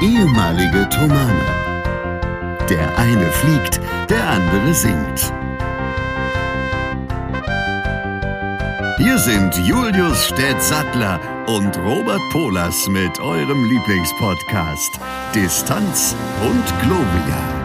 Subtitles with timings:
[0.00, 1.44] ehemalige Tomane.
[2.68, 5.32] Der eine fliegt, der andere singt.
[8.98, 15.00] Hier sind Julius Städtsattler und Robert Polas mit eurem Lieblingspodcast
[15.34, 17.58] Distanz und Globia.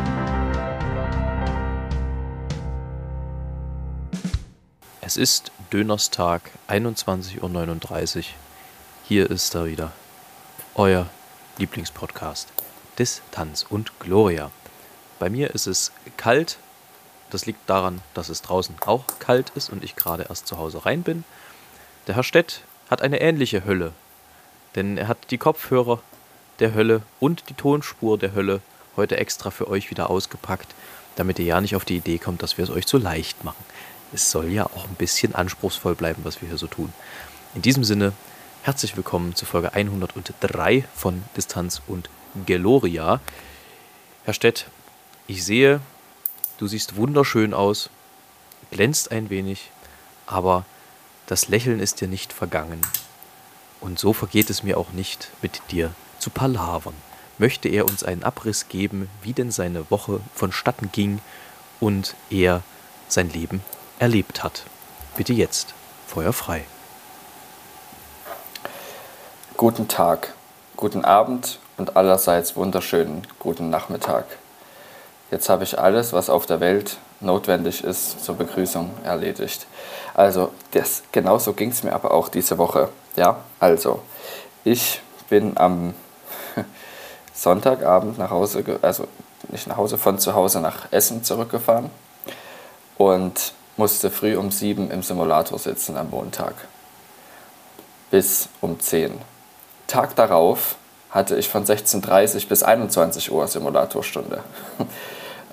[5.02, 8.24] Es ist Dönerstag, 21.39 Uhr.
[9.04, 9.92] Hier ist er wieder.
[10.76, 11.08] Euer
[11.58, 12.50] Lieblingspodcast.
[12.98, 14.52] Distanz und Gloria.
[15.20, 16.58] Bei mir ist es kalt.
[17.30, 20.86] Das liegt daran, dass es draußen auch kalt ist und ich gerade erst zu Hause
[20.86, 21.24] rein bin.
[22.08, 23.94] Der Herr Stett hat eine ähnliche Hölle.
[24.76, 26.02] Denn er hat die Kopfhörer
[26.60, 28.62] der Hölle und die Tonspur der Hölle
[28.96, 30.74] heute extra für euch wieder ausgepackt,
[31.16, 33.64] damit ihr ja nicht auf die Idee kommt, dass wir es euch zu leicht machen.
[34.12, 36.94] Es soll ja auch ein bisschen anspruchsvoll bleiben, was wir hier so tun.
[37.56, 38.14] In diesem Sinne,
[38.64, 42.10] herzlich willkommen zu Folge 103 von Distanz und
[42.46, 43.20] Geloria.
[44.24, 44.68] Herr Stett,
[45.28, 45.82] ich sehe,
[46.60, 47.90] du siehst wunderschön aus,
[48.72, 49.70] glänzt ein wenig,
[50.28, 50.64] aber
[51.28, 52.80] das Lächeln ist dir nicht vergangen.
[53.82, 56.96] Und so vergeht es mir auch nicht, mit dir zu palavern.
[57.38, 61.20] Möchte er uns einen Abriss geben, wie denn seine Woche vonstatten ging
[61.82, 62.64] und er
[63.10, 63.62] sein Leben
[64.00, 64.64] erlebt hat.
[65.18, 65.74] Bitte jetzt,
[66.08, 66.64] Feuer frei.
[69.56, 70.34] Guten Tag,
[70.76, 74.26] guten Abend und allerseits wunderschönen guten Nachmittag.
[75.30, 79.68] Jetzt habe ich alles, was auf der Welt notwendig ist zur Begrüßung, erledigt.
[80.16, 82.90] Also, das, genauso ging es mir aber auch diese Woche.
[83.16, 84.02] Ja, also,
[84.64, 85.94] ich bin am
[87.34, 89.08] Sonntagabend nach Hause, also
[89.50, 91.92] nicht nach Hause, von zu Hause nach Essen zurückgefahren
[92.98, 96.56] und musste früh um sieben im Simulator sitzen am Montag.
[98.10, 99.33] Bis um 10.
[99.94, 100.76] Tag darauf
[101.12, 104.42] hatte ich von 16.30 bis 21 Uhr Simulatorstunde.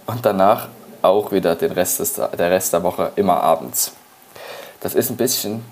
[0.07, 0.69] Und danach
[1.03, 3.93] auch wieder den Rest des, der Rest der Woche immer abends.
[4.81, 5.63] Das ist ein bisschen,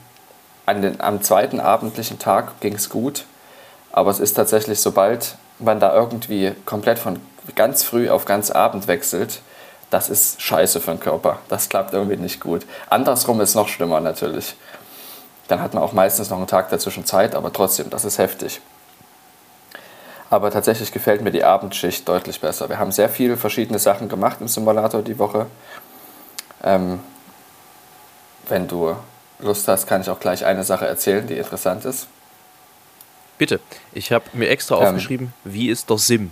[0.66, 3.24] an den, am zweiten abendlichen Tag ging es gut,
[3.90, 7.20] aber es ist tatsächlich, sobald man da irgendwie komplett von
[7.54, 9.40] ganz früh auf ganz Abend wechselt,
[9.88, 11.38] das ist scheiße für den Körper.
[11.48, 12.66] Das klappt irgendwie nicht gut.
[12.90, 14.56] Andersrum ist noch schlimmer natürlich.
[15.48, 18.60] Dann hat man auch meistens noch einen Tag dazwischen Zeit, aber trotzdem, das ist heftig.
[20.30, 22.68] Aber tatsächlich gefällt mir die Abendschicht deutlich besser.
[22.68, 25.46] Wir haben sehr viele verschiedene Sachen gemacht im Simulator die Woche.
[26.62, 27.00] Ähm,
[28.46, 28.94] wenn du
[29.38, 32.08] Lust hast, kann ich auch gleich eine Sache erzählen, die interessant ist.
[33.38, 33.60] Bitte,
[33.92, 36.30] ich habe mir extra ähm, aufgeschrieben, wie ist der Sim?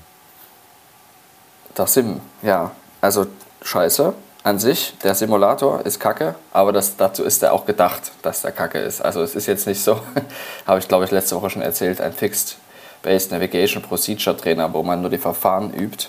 [1.79, 2.73] Der Sim, ja.
[3.01, 3.27] Also
[3.63, 4.13] scheiße
[4.47, 4.95] an sich.
[5.03, 9.01] Der Simulator ist kacke, aber das, dazu ist er auch gedacht, dass der kacke ist.
[9.05, 10.01] Also es ist jetzt nicht so,
[10.67, 12.57] habe ich glaube ich letzte Woche schon erzählt, ein Fixed
[13.03, 16.07] Based Navigation Procedure Trainer, wo man nur die Verfahren übt.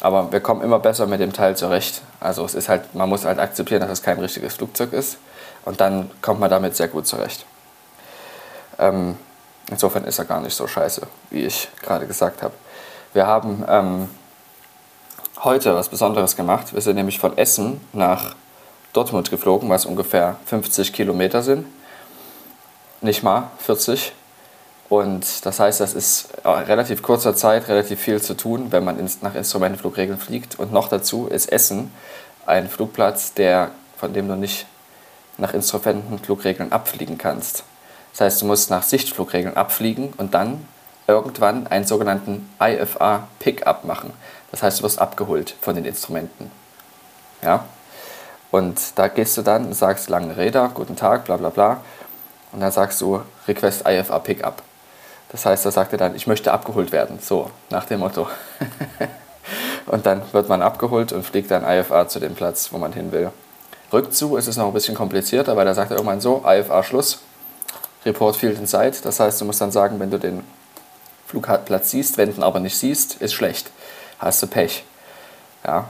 [0.00, 2.02] Aber wir kommen immer besser mit dem Teil zurecht.
[2.18, 5.18] Also es ist halt, man muss halt akzeptieren, dass es kein richtiges Flugzeug ist.
[5.64, 7.46] Und dann kommt man damit sehr gut zurecht.
[8.78, 9.16] Ähm,
[9.70, 12.54] insofern ist er gar nicht so scheiße, wie ich gerade gesagt habe.
[13.12, 14.08] Wir haben ähm,
[15.44, 16.72] heute was Besonderes gemacht.
[16.72, 18.34] Wir sind nämlich von Essen nach
[18.92, 21.66] Dortmund geflogen, was ungefähr 50 Kilometer sind.
[23.00, 24.12] Nicht mal 40.
[24.88, 28.98] Und das heißt, das ist in relativ kurzer Zeit relativ viel zu tun, wenn man
[29.20, 30.58] nach Instrumentenflugregeln fliegt.
[30.58, 31.90] Und noch dazu ist Essen
[32.46, 34.66] ein Flugplatz, der, von dem du nicht
[35.38, 37.64] nach Instrumentenflugregeln abfliegen kannst.
[38.12, 40.66] Das heißt, du musst nach Sichtflugregeln abfliegen und dann
[41.06, 44.12] irgendwann einen sogenannten IFA Pickup machen.
[44.50, 46.50] Das heißt, du wirst abgeholt von den Instrumenten.
[47.42, 47.64] Ja?
[48.50, 51.80] Und da gehst du dann und sagst lange Räder, guten Tag, bla bla bla.
[52.52, 54.62] Und dann sagst du Request IFA Pickup.
[55.30, 57.18] Das heißt, da sagt er dann, ich möchte abgeholt werden.
[57.20, 58.28] So, nach dem Motto.
[59.86, 63.12] und dann wird man abgeholt und fliegt dann IFA zu dem Platz, wo man hin
[63.12, 63.30] will.
[63.92, 67.20] Rückzu ist es noch ein bisschen komplizierter, weil da sagt er irgendwann so, IFA Schluss,
[68.04, 68.96] Report Field Inside.
[69.02, 70.44] Das heißt, du musst dann sagen, wenn du den
[71.26, 73.70] Flugplatz siehst, wenden aber nicht siehst, ist schlecht.
[74.18, 74.84] Hast du Pech.
[75.64, 75.88] Ja,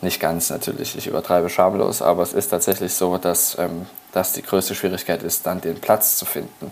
[0.00, 4.42] nicht ganz natürlich, ich übertreibe schamlos, aber es ist tatsächlich so, dass ähm, das die
[4.42, 6.70] größte Schwierigkeit ist, dann den Platz zu finden.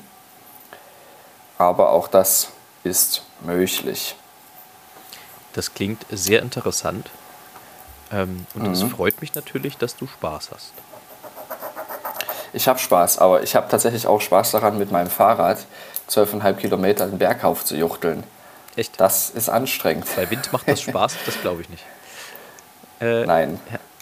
[1.58, 2.48] Aber auch das
[2.84, 4.14] ist möglich.
[5.52, 7.10] Das klingt sehr interessant.
[8.12, 8.72] Ähm, und mhm.
[8.72, 10.72] es freut mich natürlich, dass du Spaß hast.
[12.52, 15.58] Ich habe Spaß, aber ich habe tatsächlich auch Spaß daran, mit meinem Fahrrad
[16.08, 18.24] 12,5 Kilometer den Berg aufzujuchteln.
[18.76, 19.00] Echt?
[19.00, 20.06] Das ist anstrengend.
[20.16, 21.16] Bei Wind macht das Spaß?
[21.26, 21.84] das glaube ich nicht.
[23.00, 23.60] Äh, Nein.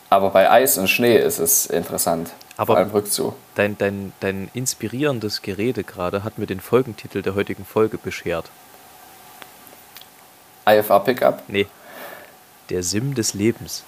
[0.08, 2.30] Aber bei Eis und Schnee ist es interessant.
[2.56, 3.34] Aber vor allem Rückzug.
[3.54, 8.50] Dein, dein, dein inspirierendes Gerede gerade hat mir den Folgentitel der heutigen Folge beschert.
[10.66, 11.42] IFA Pickup?
[11.48, 11.66] Nee.
[12.70, 13.84] Der Sim des Lebens.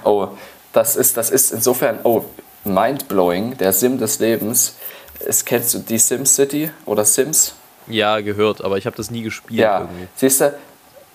[0.06, 0.28] Oh,
[0.72, 2.24] das ist, das ist insofern, oh,
[2.66, 4.76] mindblowing, der Sim des Lebens.
[5.20, 7.54] Ist, kennst du die SimCity oder Sims?
[7.86, 10.08] Ja, gehört, aber ich habe das nie gespielt Ja, irgendwie.
[10.16, 10.52] siehst du,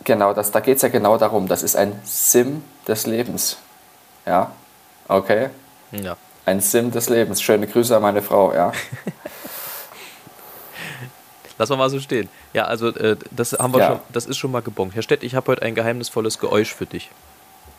[0.04, 1.48] genau, das, da geht es ja genau darum.
[1.48, 3.58] Das ist ein Sim des Lebens.
[4.26, 4.52] Ja,
[5.08, 5.50] okay.
[5.92, 6.18] Ja.
[6.46, 7.42] Ein Sim des Lebens.
[7.42, 8.72] Schöne Grüße an meine Frau, ja.
[11.58, 12.28] Lass mal mal so stehen.
[12.54, 13.88] Ja, also äh, das haben wir Ja.
[13.88, 14.96] schon, das ist schon mal gebongt.
[14.96, 17.12] Herr Stett, ich habe heute ein geheimnisvolles Geräusch für dich.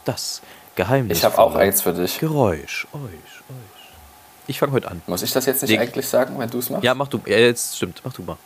[0.04, 0.40] Das
[0.76, 2.18] geheimnisvolle Ich habe auch eins für dich.
[2.18, 2.86] Geräusch.
[2.92, 3.82] Euch, euch.
[4.46, 5.02] Ich fange heute an.
[5.06, 5.78] Muss ich das jetzt nicht Nee.
[5.78, 6.84] eigentlich sagen, wenn du es machst?
[6.84, 7.20] Ja, mach du.
[7.26, 8.00] Ja, jetzt stimmt.
[8.04, 8.36] Mach du mal.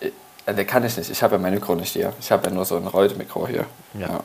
[0.00, 1.10] Äh, Der kann ich nicht.
[1.10, 2.12] Ich habe ja mein Mikro nicht hier.
[2.20, 3.66] Ich habe ja nur so ein Reude-Mikro hier.
[3.98, 4.20] Ja.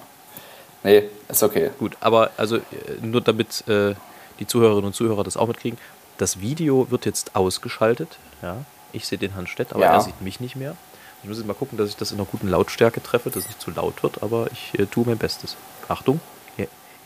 [0.84, 1.72] Nee, ist okay.
[1.80, 2.62] Gut, aber also äh,
[3.02, 3.96] nur damit äh,
[4.40, 5.78] die Zuhörerinnen und Zuhörer das auch mitkriegen.
[6.18, 8.18] Das Video wird jetzt ausgeschaltet.
[8.42, 8.58] Ja,
[8.94, 9.94] ich sehe den Herrn Stett, aber Ja.
[9.96, 10.76] er sieht mich nicht mehr.
[11.22, 13.48] Ich muss jetzt mal gucken, dass ich das in einer guten Lautstärke treffe, dass es
[13.48, 15.58] nicht zu laut wird, aber ich äh, tue mein Bestes.
[15.90, 16.22] Achtung,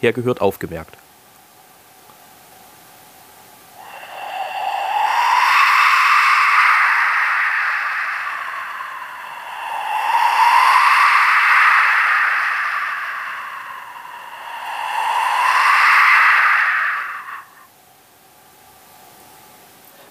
[0.04, 0.98] hergehört aufgemerkt.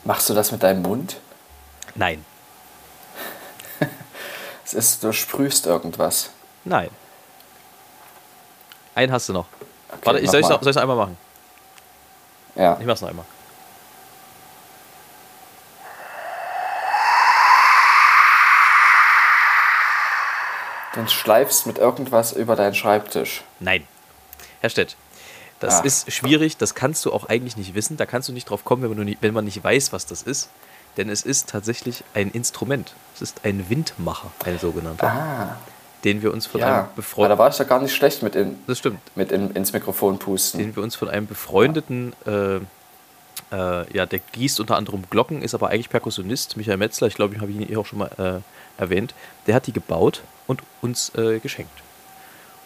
[0.04, 1.20] Machst du das mit deinem Mund?
[1.94, 2.24] Nein,
[4.64, 6.30] Es ist, du sprühst irgendwas.
[6.64, 6.88] nein.
[8.94, 9.46] Einen hast du noch.
[9.92, 11.16] Okay, Warte, ich soll ich es noch einmal machen?
[12.54, 12.76] Ja.
[12.80, 13.24] Ich mach's noch einmal.
[20.94, 23.42] Du schleifst mit irgendwas über deinen Schreibtisch.
[23.60, 23.86] Nein.
[24.60, 24.96] Herr Stett,
[25.58, 25.84] das Ah.
[25.84, 27.96] ist schwierig, das kannst du auch eigentlich nicht wissen.
[27.96, 30.22] Da kannst du nicht drauf kommen, wenn man, nicht, wenn man nicht weiß, was das
[30.22, 30.50] ist.
[30.98, 32.92] Denn es ist tatsächlich ein Instrument.
[33.14, 35.56] Es ist ein Windmacher, ein sogenannter, Ah,
[36.04, 36.66] den wir uns von ja.
[36.66, 37.38] einem Aber da befreundeten.
[37.38, 39.00] war ich doch gar nicht schlecht mit, in, Das stimmt.
[39.14, 40.58] mit in, ins Mikrofon pusten.
[40.58, 42.60] Den wir uns von einem befreundeten, äh, äh,
[43.96, 47.40] ja, der gießt unter anderem Glocken, ist aber eigentlich Perkussionist, Michael Metzler, ich glaube, ich
[47.40, 48.42] habe ihn hier auch schon mal
[48.78, 49.14] äh, erwähnt.
[49.46, 51.72] Der hat die gebaut und uns äh, geschenkt.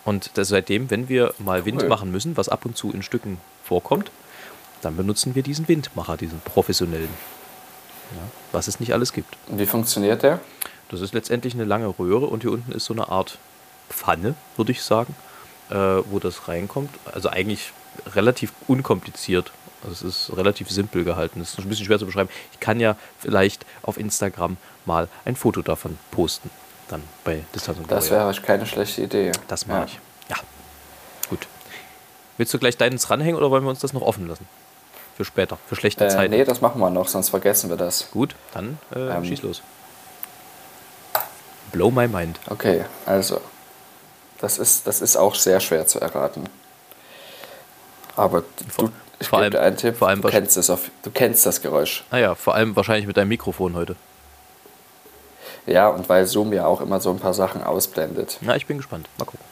[0.05, 1.89] Und seitdem, wenn wir mal Wind Cool.
[1.89, 4.11] machen müssen, was ab und zu in Stücken vorkommt,
[4.81, 7.09] dann benutzen wir diesen Windmacher, diesen professionellen.
[8.15, 8.23] Ja,
[8.53, 9.37] was es nicht alles gibt.
[9.49, 10.39] Und wie funktioniert der?
[10.89, 13.39] Das ist letztendlich eine lange Röhre und hier unten ist so eine Art
[13.91, 15.15] Pfanne, würde ich sagen,
[15.71, 16.91] äh, wo das reinkommt.
[17.13, 17.73] Also eigentlich
[18.15, 19.53] relativ unkompliziert.
[19.83, 21.39] Also es ist relativ simpel gehalten.
[21.41, 22.31] Das ist ein bisschen schwer zu beschreiben.
[22.53, 26.51] Ich kann ja vielleicht auf Instagram mal ein Foto davon posten.
[26.89, 29.33] Dann bei Distanz und Das wäre keine schlechte Idee.
[29.49, 29.85] Das mache Ja.
[29.87, 29.99] ich.
[30.31, 30.37] Ja.
[31.29, 31.47] Gut.
[32.37, 34.47] Willst du gleich deines ranhängen oder wollen wir uns das noch offen lassen?
[35.17, 36.31] Für später, für schlechte Äh, Zeiten.
[36.33, 38.11] nee, das machen wir noch, sonst vergessen wir das.
[38.11, 39.25] Gut, dann äh, Ähm.
[39.25, 39.63] schieß los.
[41.77, 42.39] Blow my mind.
[42.49, 43.41] Okay, also.
[44.41, 46.45] Das ist, das ist auch sehr schwer zu erraten.
[48.17, 50.71] Aber Vor- du, ich vor gebe allem- dir einen Tipp, vor allem du, kennst es
[50.71, 52.05] auf, du kennst das Geräusch.
[52.11, 53.95] Ah ja, vor allem wahrscheinlich mit deinem Mikrofon heute.
[55.67, 58.39] Ja, und weil Zoom ja auch immer so ein paar Sachen ausblendet.
[58.41, 59.09] Na, ich bin gespannt.
[59.19, 59.45] Mal gucken.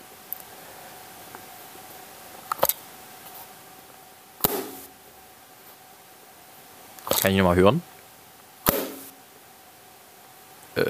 [7.20, 7.82] Kann ich nochmal hören?
[10.76, 10.82] Äh.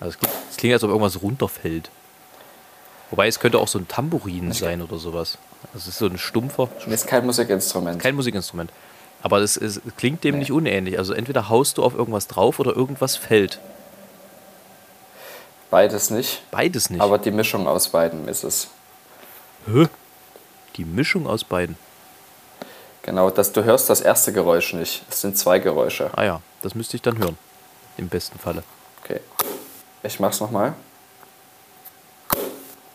[0.00, 1.90] Also es, klingt, es klingt, als ob irgendwas runterfällt.
[3.10, 5.38] Wobei es könnte auch so ein Tambourin sein oder sowas.
[5.72, 8.00] Das ist so ein stumpfer, Das ist kein Musikinstrument.
[8.02, 8.70] kein Musikinstrument.
[9.22, 10.40] Aber das ist, klingt dem Nee.
[10.40, 10.98] nicht unähnlich.
[10.98, 13.58] Also entweder haust du auf irgendwas drauf oder irgendwas fällt.
[15.70, 16.42] Beides nicht.
[16.50, 17.00] Beides nicht.
[17.00, 18.68] Aber die Mischung aus beiden ist es.
[19.66, 19.86] Hä?
[20.76, 21.76] Die Mischung aus beiden.
[23.02, 25.02] Genau, das, du hörst das erste Geräusch nicht.
[25.10, 26.10] Es sind zwei Geräusche.
[26.16, 27.38] Ah ja, das müsste ich dann hören.
[27.96, 28.62] Im besten Falle.
[30.06, 30.74] Ich mach's nochmal.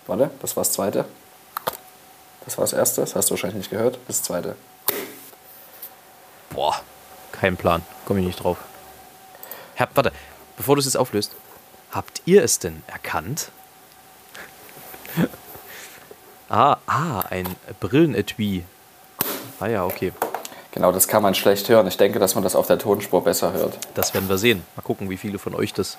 [0.07, 1.05] Warte, das war das zweite.
[2.45, 3.99] Das war das erste, das hast du wahrscheinlich nicht gehört.
[4.07, 4.55] Das zweite.
[6.49, 6.81] Boah,
[7.33, 7.83] kein Plan.
[8.05, 8.57] Komme ich nicht drauf.
[9.75, 10.11] Herr, warte,
[10.55, 11.35] bevor du es jetzt auflöst.
[11.91, 13.51] Habt ihr es denn erkannt?
[16.49, 18.63] ah, ah, ein Brillenetui.
[19.59, 20.13] Ah ja, okay.
[20.71, 21.85] Genau, das kann man schlecht hören.
[21.87, 23.77] Ich denke, dass man das auf der Tonspur besser hört.
[23.93, 24.65] Das werden wir sehen.
[24.77, 25.97] Mal gucken, wie viele von euch das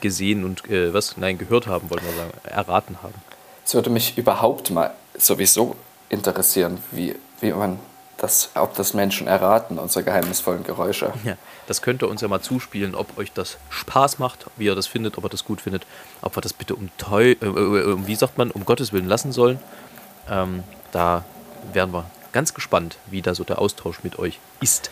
[0.00, 1.16] gesehen und äh, was?
[1.16, 2.32] Nein, gehört haben, wollten wir sagen.
[2.44, 3.14] Erraten haben.
[3.64, 5.76] Es würde mich überhaupt mal sowieso
[6.08, 7.78] interessieren, wie, wie man
[8.16, 11.12] das, ob das Menschen erraten, unsere geheimnisvollen Geräusche.
[11.24, 14.74] Ja, das könnt ihr uns ja mal zuspielen, ob euch das Spaß macht, wie ihr
[14.74, 15.86] das findet, ob ihr das gut findet,
[16.22, 19.06] ob wir das bitte um, Teu äh, äh, um wie sagt man, um Gottes Willen
[19.06, 19.58] lassen sollen.
[20.30, 21.24] Ähm, da
[21.72, 24.90] wären wir ganz gespannt, wie da so der Austausch mit euch ist.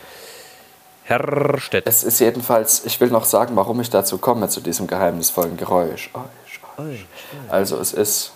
[1.05, 1.87] Herrstedt.
[1.87, 6.11] Es ist jedenfalls, ich will noch sagen, warum ich dazu komme, zu diesem geheimnisvollen Geräusch.
[7.49, 8.33] Also es ist,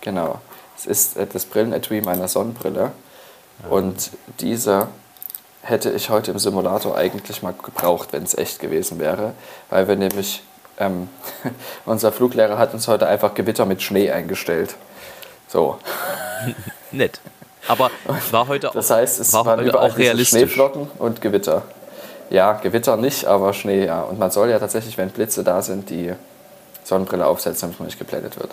[0.00, 0.40] genau,
[0.76, 2.92] es ist äh, das Brillenetui meiner Sonnenbrille.
[3.70, 4.88] Und diese
[5.62, 9.34] hätte ich heute im Simulator eigentlich mal gebraucht, wenn es echt gewesen wäre.
[9.70, 10.42] Weil wir nämlich,
[10.78, 11.08] ähm,
[11.86, 14.74] unser Fluglehrer hat uns heute einfach Gewitter mit Schnee eingestellt.
[15.46, 15.78] So.
[16.90, 17.20] Nett.
[17.68, 17.90] Aber
[18.30, 20.40] war heute auch, Das heißt, es war waren heute überall auch realistisch.
[20.40, 21.62] Schneeflocken und Gewitter.
[22.30, 24.00] Ja, Gewitter nicht, aber Schnee ja.
[24.02, 26.12] Und man soll ja tatsächlich, wenn Blitze da sind, die
[26.84, 28.50] Sonnenbrille aufsetzen, damit man nicht geblendet wird.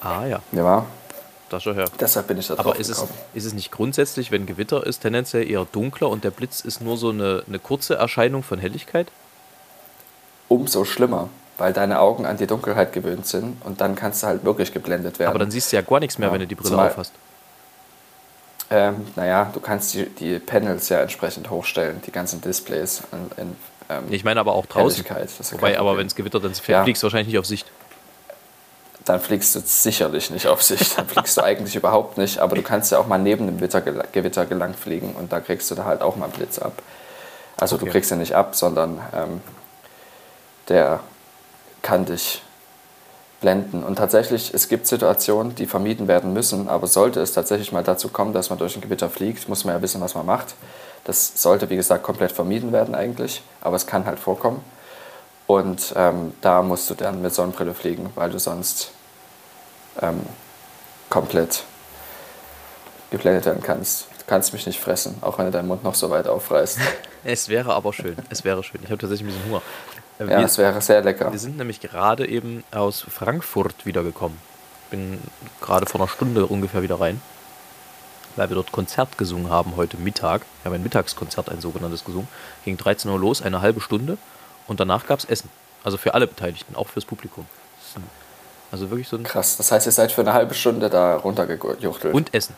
[0.00, 0.84] Ah ja, Ja,
[1.50, 1.86] das schon her.
[2.00, 3.04] deshalb bin ich da drauf Aber ist es,
[3.34, 6.96] ist es nicht grundsätzlich, wenn Gewitter ist, tendenziell eher dunkler und der Blitz ist nur
[6.96, 9.08] so eine, eine kurze Erscheinung von Helligkeit?
[10.48, 11.28] Umso schlimmer,
[11.58, 15.18] weil deine Augen an die Dunkelheit gewöhnt sind und dann kannst du halt wirklich geblendet
[15.18, 15.30] werden.
[15.30, 17.12] Aber dann siehst du ja gar nichts mehr, Ja, wenn du die Brille aufhast.
[18.70, 23.56] Ähm, naja, du kannst die, die Panels ja entsprechend hochstellen, die ganzen Displays in, in
[23.90, 25.04] ähm, Ich meine aber auch draußen.
[25.52, 26.82] Wobei, aber wenn es gewittert, dann Ja.
[26.82, 27.70] fliegst du wahrscheinlich nicht auf Sicht.
[29.04, 30.96] Dann fliegst du sicherlich nicht auf Sicht.
[30.98, 32.38] Dann fliegst du eigentlich überhaupt nicht.
[32.38, 35.74] Aber du kannst ja auch mal neben dem Gewitter gelang fliegen und da kriegst du
[35.74, 36.80] da halt auch mal einen Blitz ab.
[37.58, 37.84] Also Okay.
[37.84, 39.40] du kriegst ihn nicht ab, sondern ähm,
[40.68, 41.00] der
[41.82, 42.40] kann dich
[43.44, 43.84] blenden.
[43.84, 48.08] Und tatsächlich, es gibt Situationen, die vermieden werden müssen, aber sollte es tatsächlich mal dazu
[48.08, 50.54] kommen, dass man durch ein Gewitter fliegt, muss man ja wissen, was man macht.
[51.04, 54.64] Das sollte, wie gesagt, komplett vermieden werden eigentlich, aber es kann halt vorkommen.
[55.46, 58.92] Und ähm, da musst du dann mit Sonnenbrille fliegen, weil du sonst
[60.00, 60.22] ähm,
[61.10, 61.64] komplett
[63.10, 64.06] geblendet werden kannst.
[64.20, 66.78] Du kannst mich nicht fressen, auch wenn du deinen Mund noch so weit aufreißt.
[67.26, 68.16] Es wäre aber schön.
[68.28, 68.82] Es wäre schön.
[68.84, 69.62] Ich habe tatsächlich ein bisschen Hunger.
[70.18, 71.30] Äh, Ja, wir, es wäre sehr lecker.
[71.32, 74.38] wir sind nämlich gerade eben aus Frankfurt wiedergekommen.
[74.90, 75.20] Bin
[75.60, 77.20] gerade vor einer Stunde ungefähr wieder rein,
[78.36, 80.42] weil wir dort Konzert gesungen haben heute Mittag.
[80.62, 82.28] Wir haben ein Mittagskonzert, ein sogenanntes gesungen.
[82.64, 84.18] Ging 13 Uhr los, eine halbe Stunde
[84.68, 85.48] und danach gab es Essen.
[85.82, 87.46] Also für alle Beteiligten, auch fürs Publikum.
[87.94, 88.02] Das
[88.72, 89.56] Also wirklich so ein Krass.
[89.56, 92.14] Das heißt, ihr seid für eine halbe Stunde da runtergejuchtelt.
[92.14, 92.54] und Essen.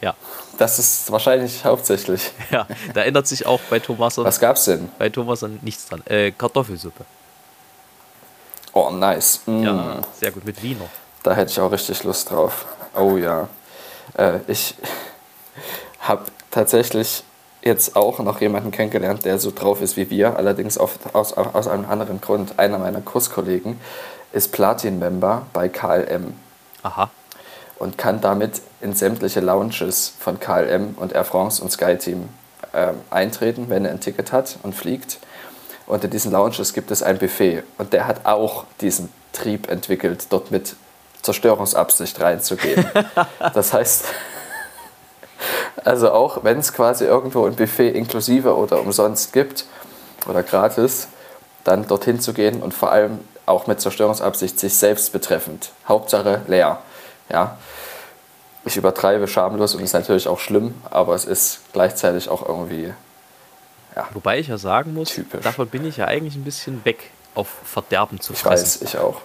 [0.00, 0.14] Ja,
[0.60, 2.32] Das ist wahrscheinlich hauptsächlich.
[2.50, 4.90] ja, da ändert sich auch bei Thomas Was gab's denn?
[4.98, 6.02] bei Thomas nichts dran.
[6.04, 7.06] Äh, Kartoffelsuppe.
[8.74, 9.40] Oh, nice.
[9.46, 9.62] Mm.
[9.62, 10.84] Ja, sehr gut mit Wiener.
[11.22, 12.66] Da hätte ich auch richtig Lust drauf.
[12.94, 13.48] Oh ja.
[14.18, 14.74] Äh, ich
[16.00, 17.24] habe tatsächlich
[17.62, 21.68] jetzt auch noch jemanden kennengelernt, der so drauf ist wie wir, allerdings auf, aus, aus
[21.68, 22.58] einem anderen Grund.
[22.58, 23.80] Einer meiner Kurskollegen
[24.32, 26.34] ist Platin-Member bei KLM
[26.82, 27.10] Aha.
[27.80, 32.28] Und kann damit in sämtliche Lounges von KLM und Air France und SkyTeam
[32.74, 35.18] ähm, eintreten, wenn er ein Ticket hat und fliegt.
[35.86, 37.62] Und in diesen Lounges gibt es ein Buffet.
[37.78, 40.76] Und der hat auch diesen Trieb entwickelt, dort mit
[41.22, 42.84] Zerstörungsabsicht reinzugehen.
[43.54, 44.04] das heißt,
[45.82, 49.64] also auch wenn es quasi irgendwo ein Buffet inklusive oder umsonst gibt
[50.28, 51.08] oder gratis,
[51.64, 55.72] dann dorthin zu gehen und vor allem auch mit Zerstörungsabsicht sich selbst betreffend.
[55.88, 56.82] Hauptsache leer.
[57.32, 57.56] Ja.
[58.64, 62.92] Ich übertreibe schamlos und ist natürlich auch schlimm, aber es ist gleichzeitig auch irgendwie
[64.14, 65.42] Wobei ich ja sagen muss, Typisch.
[65.42, 68.64] davon bin ich ja eigentlich ein bisschen weg, auf Verderben zu Ich fressen.
[68.64, 69.20] weiß, ich auch.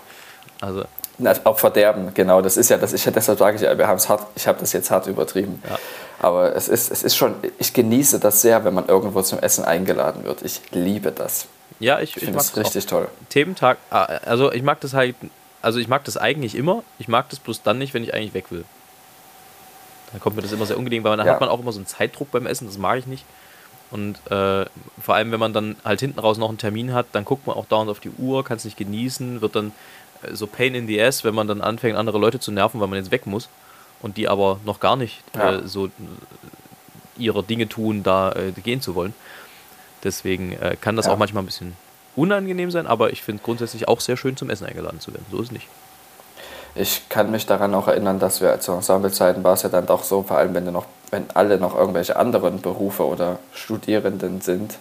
[0.59, 0.83] Also,
[1.17, 2.41] Na, auch Verderben, genau.
[2.41, 4.59] Das ist ja, das ich, deshalb sage ich ja, wir haben es hart, ich habe
[4.59, 5.61] das jetzt hart übertrieben.
[5.69, 5.77] Ja.
[6.19, 9.63] Aber es ist, es ist schon, ich genieße das sehr, wenn man irgendwo zum Essen
[9.63, 10.41] eingeladen wird.
[10.41, 11.45] Ich liebe das.
[11.79, 12.65] ja, ich, Ich ich finde das das auch.
[12.65, 13.07] richtig toll.
[13.29, 15.15] Thementag, ah, also ich mag das halt,
[15.65, 18.33] also ich mag das eigentlich immer, ich mag das bloß dann nicht, wenn ich eigentlich
[18.35, 18.63] weg will.
[20.11, 21.33] Dann kommt mir das immer sehr ungelegen, weil dann Ja.
[21.33, 23.25] hat man auch immer so einen Zeitdruck beim Essen, das mag ich nicht.
[23.91, 24.65] Und äh,
[25.01, 27.55] vor allem, wenn man dann halt hinten raus noch einen Termin hat, dann guckt man
[27.55, 29.71] auch dauernd auf die Uhr, kann es nicht genießen, wird dann
[30.23, 32.87] äh, so pain in the ass, wenn man dann anfängt, andere Leute zu nerven, weil
[32.87, 33.49] man jetzt weg muss
[34.01, 35.55] und die aber noch gar nicht Ja.
[35.55, 35.89] äh, so äh,
[37.17, 39.13] ihre Dinge tun, da äh, gehen zu wollen.
[40.03, 41.13] Deswegen äh, kann das Ja.
[41.13, 41.75] auch manchmal ein bisschen
[42.15, 45.25] unangenehm sein, aber ich finde grundsätzlich auch sehr schön zum Essen eingeladen zu werden.
[45.31, 45.67] So ist es nicht.
[46.77, 50.03] Ich kann mich daran auch erinnern, dass wir zu Ensemblezeiten war es ja dann doch
[50.03, 54.77] so, vor allem wenn, noch, wenn alle noch irgendwelche anderen Berufe oder Studierenden sind,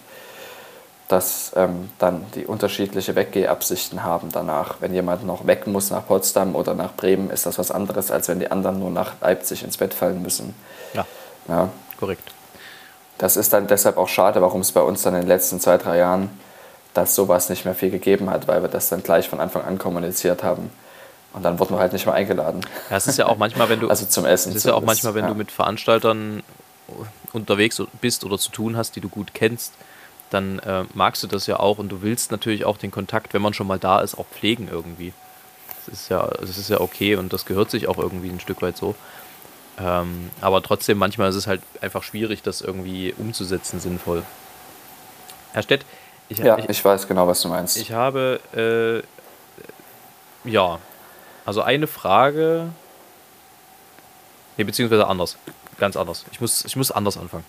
[1.07, 4.77] dass ähm, dann die unterschiedliche Weggehabsichten haben danach.
[4.81, 8.27] Wenn jemand noch weg muss nach Potsdam oder nach Bremen, ist das was anderes, als
[8.27, 10.53] wenn die anderen nur nach Leipzig ins Bett fallen müssen.
[10.93, 11.05] Ja,
[11.47, 12.33] Ja, korrekt.
[13.19, 15.77] das ist dann deshalb auch schade, warum es bei uns dann in den letzten zwei,
[15.77, 16.29] drei Jahren
[16.95, 19.77] dass sowas nicht mehr viel gegeben hat, weil wir das dann gleich von Anfang an
[19.77, 20.71] kommuniziert haben.
[21.33, 22.61] Und dann wurden wir halt nicht mehr eingeladen.
[22.89, 23.89] Ja, es ist ja auch manchmal, wenn du.
[23.95, 24.51] Also zum Essen.
[24.51, 25.29] Es ist ja auch manchmal, wenn ja.
[25.29, 26.41] du mit Veranstaltern
[27.33, 29.73] unterwegs bist oder zu tun hast, die du gut kennst,
[30.29, 33.41] dann äh, magst du das ja auch und du willst natürlich auch den Kontakt, wenn
[33.41, 35.13] man schon mal da ist, auch pflegen irgendwie.
[35.85, 38.61] Das ist ja, das ist ja okay und das gehört sich auch irgendwie ein Stück
[38.61, 38.95] weit so.
[39.77, 44.23] Ähm, aber trotzdem, manchmal ist es halt einfach schwierig, das irgendwie umzusetzen sinnvoll.
[45.51, 45.85] Herr Stett,
[46.29, 47.77] ich, ja, ich, ich weiß genau, was du meinst.
[47.77, 48.39] Ich habe,
[50.45, 50.79] äh, ja,
[51.45, 52.69] also eine Frage,
[54.57, 55.37] nee, beziehungsweise anders,
[55.77, 56.25] ganz anders.
[56.31, 57.45] Ich muss, ich muss anders anfangen.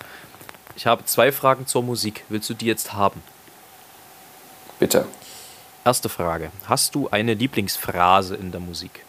[0.77, 2.25] Ich habe zwei Fragen zur Musik.
[2.29, 3.23] Willst du die jetzt haben?
[4.79, 5.07] Bitte.
[5.85, 6.51] Erste Frage.
[6.67, 9.05] Hast du eine Lieblingsphrase in der Musik?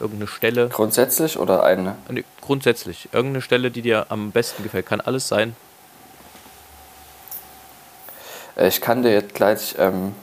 [0.00, 0.68] Irgendeine Stelle?
[0.68, 1.96] Grundsätzlich oder eine?
[2.10, 3.08] Nee, grundsätzlich.
[3.12, 4.86] Irgendeine Stelle, die dir am besten gefällt.
[4.86, 5.56] Kann alles sein.
[8.56, 10.14] Äh, ich kann dir jetzt gleich ähm,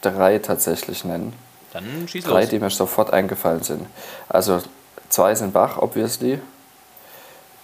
[0.00, 1.32] drei tatsächlich nennen.
[1.72, 2.50] Dann schieß drei, los.
[2.50, 3.86] die mir sofort eingefallen sind.
[4.28, 4.62] Also
[5.08, 6.40] zwei sind Bach, obviously.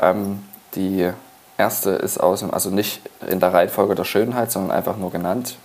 [0.01, 0.43] Ähm,
[0.75, 1.11] die
[1.59, 5.57] erste ist aus dem, also nicht in der Reihenfolge der Schönheit, sondern einfach nur genannt,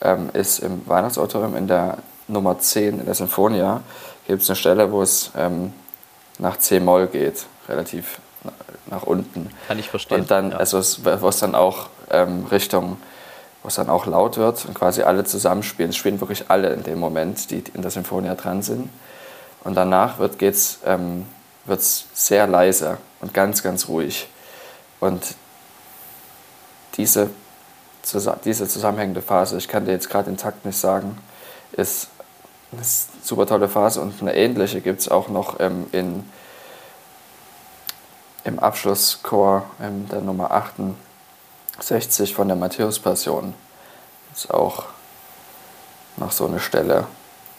[0.00, 3.82] ähm, ist im Weihnachtsautorium in der Nummer 10 in der Sinfonia
[4.26, 5.72] gibt es eine Stelle, wo es ähm,
[6.38, 8.18] nach C-Moll geht, relativ
[8.86, 9.50] nach unten.
[9.68, 10.20] Kann ich verstehen.
[10.20, 10.56] Und dann, ja.
[10.56, 12.98] also wo es dann auch ähm, Richtung,
[13.62, 15.90] wo es dann auch laut wird und quasi alle zusammenspielen.
[15.90, 18.90] Es spielen wirklich alle in dem Moment, die in der Sinfonia dran sind.
[19.64, 21.26] Und danach wird es ähm,
[22.12, 24.28] sehr leise und ganz, ganz ruhig.
[25.00, 25.34] Und
[26.96, 27.30] diese,
[28.44, 31.18] diese zusammenhängende Phase, ich kann dir jetzt gerade den Takt nicht sagen,
[31.72, 32.08] ist
[32.72, 32.82] eine
[33.22, 36.24] super tolle Phase und eine ähnliche gibt es auch noch ähm, in
[38.44, 43.54] im Abschlusschor ähm, der Nummer 68 von der Matthäus-Passion.
[44.34, 44.84] Ist auch
[46.16, 47.06] noch so eine Stelle.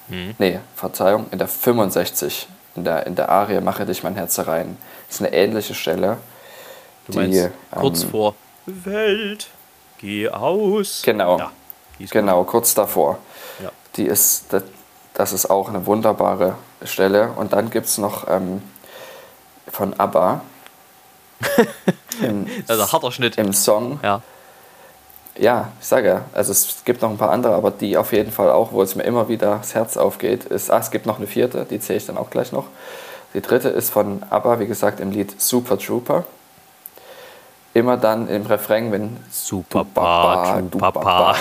[0.08, 0.36] Mhm.
[0.38, 4.78] Nee, Verzeihung, in der 65, in der, in der Arie Mache dich mein Herz rein.
[5.10, 6.18] Ist eine ähnliche Stelle.
[7.08, 8.36] Du meinst die, kurz ähm, vor
[8.66, 9.50] Welt,
[9.98, 11.02] geh aus.
[11.04, 11.38] Genau.
[11.38, 11.52] Ja,
[12.10, 13.20] genau, kurz davor.
[13.62, 13.72] Ja.
[13.96, 14.64] Die ist, das,
[15.14, 17.32] das, ist auch eine wunderbare Stelle.
[17.36, 18.62] Und dann gibt es noch ähm,
[19.68, 20.42] von ABBA
[22.22, 23.38] Im, also harter Schnitt.
[23.38, 24.00] Im Song.
[24.04, 24.22] Ja.
[25.38, 26.26] Ja, ich sage ja.
[26.34, 28.96] Also es gibt noch ein paar andere, aber die auf jeden Fall auch, wo es
[28.96, 31.98] mir immer wieder das Herz aufgeht, ist, ah, es gibt noch eine vierte, die zähle
[31.98, 32.66] ich dann auch gleich noch.
[33.34, 36.26] Die dritte ist von ABBA, wie gesagt, im Lied Super Trooper.
[37.76, 41.36] Immer dann im Refrain, wenn Super Papa, du Papa.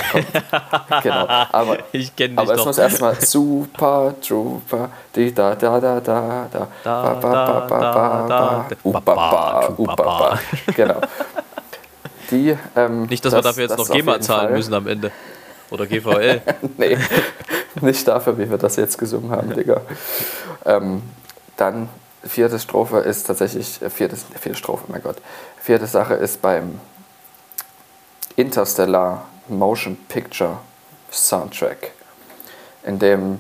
[1.03, 1.27] genau.
[1.29, 6.49] Aber, ich kenne dich Aber es muss erstmal Super Trooper, die da da da da
[6.51, 8.66] da da da da da
[9.87, 10.38] da
[10.75, 11.01] Genau.
[12.31, 14.57] Die, ähm, nicht, dass das, wir dafür jetzt noch GEMA zahlen Fall.
[14.57, 15.11] müssen am Ende.
[15.71, 16.40] Oder GVL.
[16.79, 16.97] nee,
[17.83, 19.83] nicht dafür, wie wir das jetzt gesungen haben, Digga.
[20.64, 21.03] Ähm,
[21.59, 21.90] dann
[22.25, 25.17] vierte Strophe ist tatsächlich, äh, vierte, vierte Strophe, mein Gott.
[25.61, 26.81] Vierte Sache ist beim
[28.37, 30.59] Interstellar Motion Picture
[31.11, 31.93] Soundtrack,
[32.85, 33.39] in dem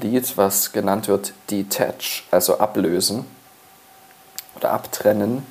[0.00, 3.26] Lied, was genannt wird Detach, also ablösen
[4.54, 5.46] oder abtrennen,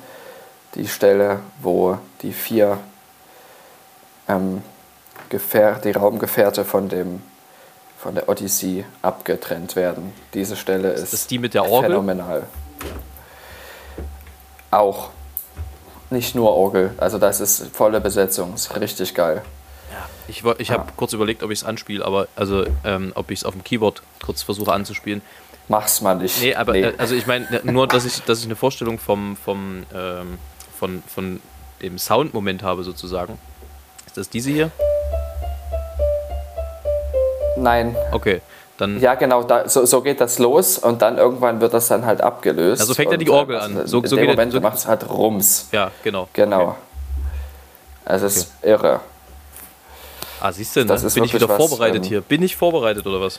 [0.74, 2.78] die Stelle, wo die vier
[4.28, 4.62] ähm,
[5.28, 7.22] Gefähr die Raumgefährte von dem
[8.02, 10.12] von der Odyssey abgetrennt werden.
[10.34, 11.90] Diese Stelle ist, ist das die mit der Orgel?
[11.90, 12.42] phänomenal.
[14.72, 15.10] Auch.
[16.10, 19.42] Nicht nur Orgel, also das ist volle Besetzung, ist richtig geil.
[19.90, 20.92] Ja, ich, ich habe ja.
[20.96, 24.02] kurz überlegt, ob ich es anspiele, aber also ähm, ob ich es auf dem Keyboard
[24.22, 25.22] kurz versuche anzuspielen.
[25.68, 26.42] Mach's mal nicht.
[26.42, 26.82] Nee, aber nee.
[26.82, 30.38] Äh, also ich meine nur, dass ich, dass ich eine Vorstellung vom, vom, ähm,
[30.78, 31.40] von, von
[31.80, 33.38] dem Soundmoment habe sozusagen.
[34.06, 34.70] Ist das diese hier?
[37.56, 37.96] Nein.
[38.12, 38.40] Okay.
[38.78, 42.06] Dann ja, genau, da, so, so geht das los und dann irgendwann wird das dann
[42.06, 42.80] halt abgelöst.
[42.80, 43.76] Also fängt ja die Orgel an.
[43.76, 45.68] Also so, in so dem Moment so macht es halt Rums.
[45.72, 46.28] Ja, genau.
[46.32, 46.62] Genau.
[46.62, 46.74] Okay.
[48.04, 48.46] Also es okay.
[48.46, 49.00] ist irre.
[50.40, 52.20] Ah, siehst du, das ist bin ich wieder was, vorbereitet ähm, hier.
[52.20, 53.38] Bin ich vorbereitet oder was?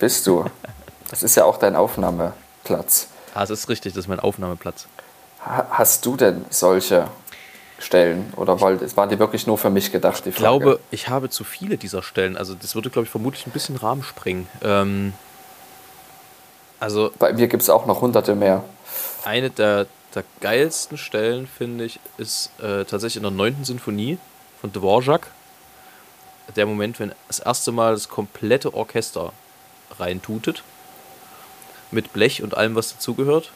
[0.00, 0.46] Bist du.
[1.10, 3.08] Das ist ja auch dein Aufnahmeplatz.
[3.34, 4.88] Ah, das ist richtig, das ist mein Aufnahmeplatz.
[5.40, 7.06] Hast du denn solche
[7.78, 8.32] Stellen?
[8.36, 10.26] Oder weil, waren die wirklich nur für mich gedacht?
[10.26, 12.36] ich glaube, ich habe zu viele dieser Stellen.
[12.36, 14.48] Also das würde, glaube ich, vermutlich ein bisschen Rahmen sprengen.
[14.62, 15.12] Ähm,
[16.80, 18.64] also Bei mir gibt es auch noch hunderte mehr.
[19.24, 23.64] Eine der, der geilsten Stellen, finde ich, ist äh, tatsächlich in der 9.
[23.64, 24.18] Sinfonie
[24.60, 25.28] von Dvorak.
[26.56, 29.32] Der Moment, wenn das erste Mal das komplette Orchester
[29.98, 30.62] reintutet.
[31.90, 33.52] Mit Blech und allem, was dazugehört.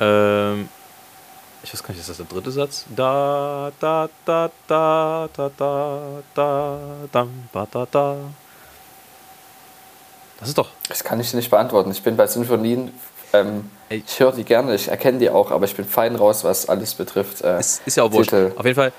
[0.00, 0.68] Ähm,
[1.66, 2.84] ich weiß gar nicht, ist das der dritte Satz?
[2.94, 6.78] Da, da, da, da, da, da, da,
[7.12, 8.16] da, da, da, da.
[10.38, 10.68] Das ist doch.
[10.88, 11.90] Das kann ich nicht beantworten.
[11.90, 12.92] Ich bin bei Sinfonien,
[13.32, 16.68] ähm, ich höre die gerne, ich erkenne die auch, aber ich bin fein raus, was
[16.68, 17.42] alles betrifft.
[17.42, 18.32] Äh, ist, ist ja auch wurscht.
[18.32, 18.92] Auf jeden Fall,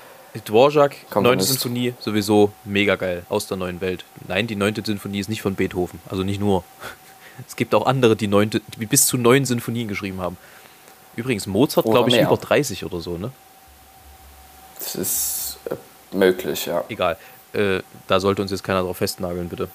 [0.46, 1.48] Dvorak, neunte Komponist.
[1.48, 4.04] Sinfonie, sowieso mega geil, aus der neuen Welt.
[4.26, 6.64] Nein, die neunte Sinfonie ist nicht von Beethoven, also nicht nur.
[7.46, 10.36] Es gibt auch andere, die, neunte, die bis zu neun Sinfonien geschrieben haben.
[11.18, 12.26] Übrigens, Mozart, glaube ich, mehr.
[12.26, 13.32] über 30 oder so, ne?
[14.78, 15.74] Das ist äh,
[16.16, 16.84] möglich, ja.
[16.88, 17.16] Egal.
[17.52, 19.68] Äh, da sollte uns jetzt keiner drauf festnageln, bitte.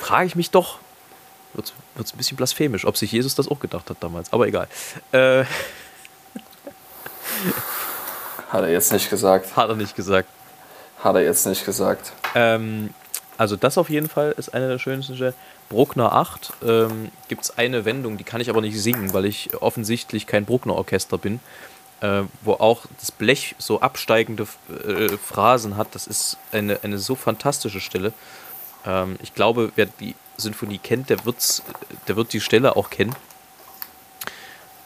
[0.00, 0.80] Frage ich mich doch,
[1.54, 1.72] wird
[2.04, 4.66] es ein bisschen blasphemisch, ob sich Jesus das auch gedacht hat damals, aber egal.
[5.12, 5.44] Äh,
[8.48, 9.56] Hat er jetzt nicht gesagt.
[9.56, 10.28] hat er nicht gesagt.
[11.04, 12.12] Hat er jetzt nicht gesagt.
[12.34, 12.92] Ähm,
[13.38, 15.34] also das auf jeden Fall ist eine der schönsten Stellen.
[15.68, 19.54] Bruckner 8 ähm, gibt es eine Wendung, die kann ich aber nicht singen, weil ich
[19.62, 21.38] offensichtlich kein Bruckner-Orchester bin,
[22.00, 25.94] äh, wo auch das Blech so absteigende äh, Phrasen hat.
[25.94, 28.12] Das ist eine, eine so fantastische Stelle.
[28.84, 31.62] Ähm, ich glaube, wer die Sinfonie kennt, der, wird's,
[32.08, 33.14] der wird die Stelle auch kennen.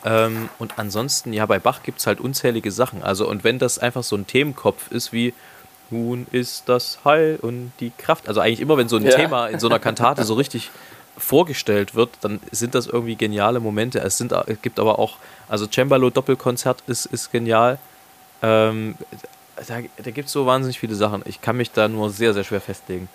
[0.05, 3.03] Ähm, und ansonsten, ja, bei Bach gibt es halt unzählige Sachen.
[3.03, 5.33] Also, und wenn das einfach so ein Themenkopf ist wie
[5.93, 8.27] Nun ist das Heil und die Kraft.
[8.29, 9.11] Also eigentlich immer, wenn so ein Ja.
[9.15, 10.71] Thema in so einer Kantate so richtig
[11.19, 14.01] vorgestellt wird, dann sind das irgendwie geniale Momente.
[14.01, 17.79] Es, sind, es gibt aber auch, also Cembalo Doppelkonzert ist, ist genial.
[18.43, 18.97] Ähm,
[19.69, 21.23] da da gibt es so wahnsinnig viele Sachen.
[21.27, 23.09] Ich kann mich da nur sehr, sehr schwer festlegen.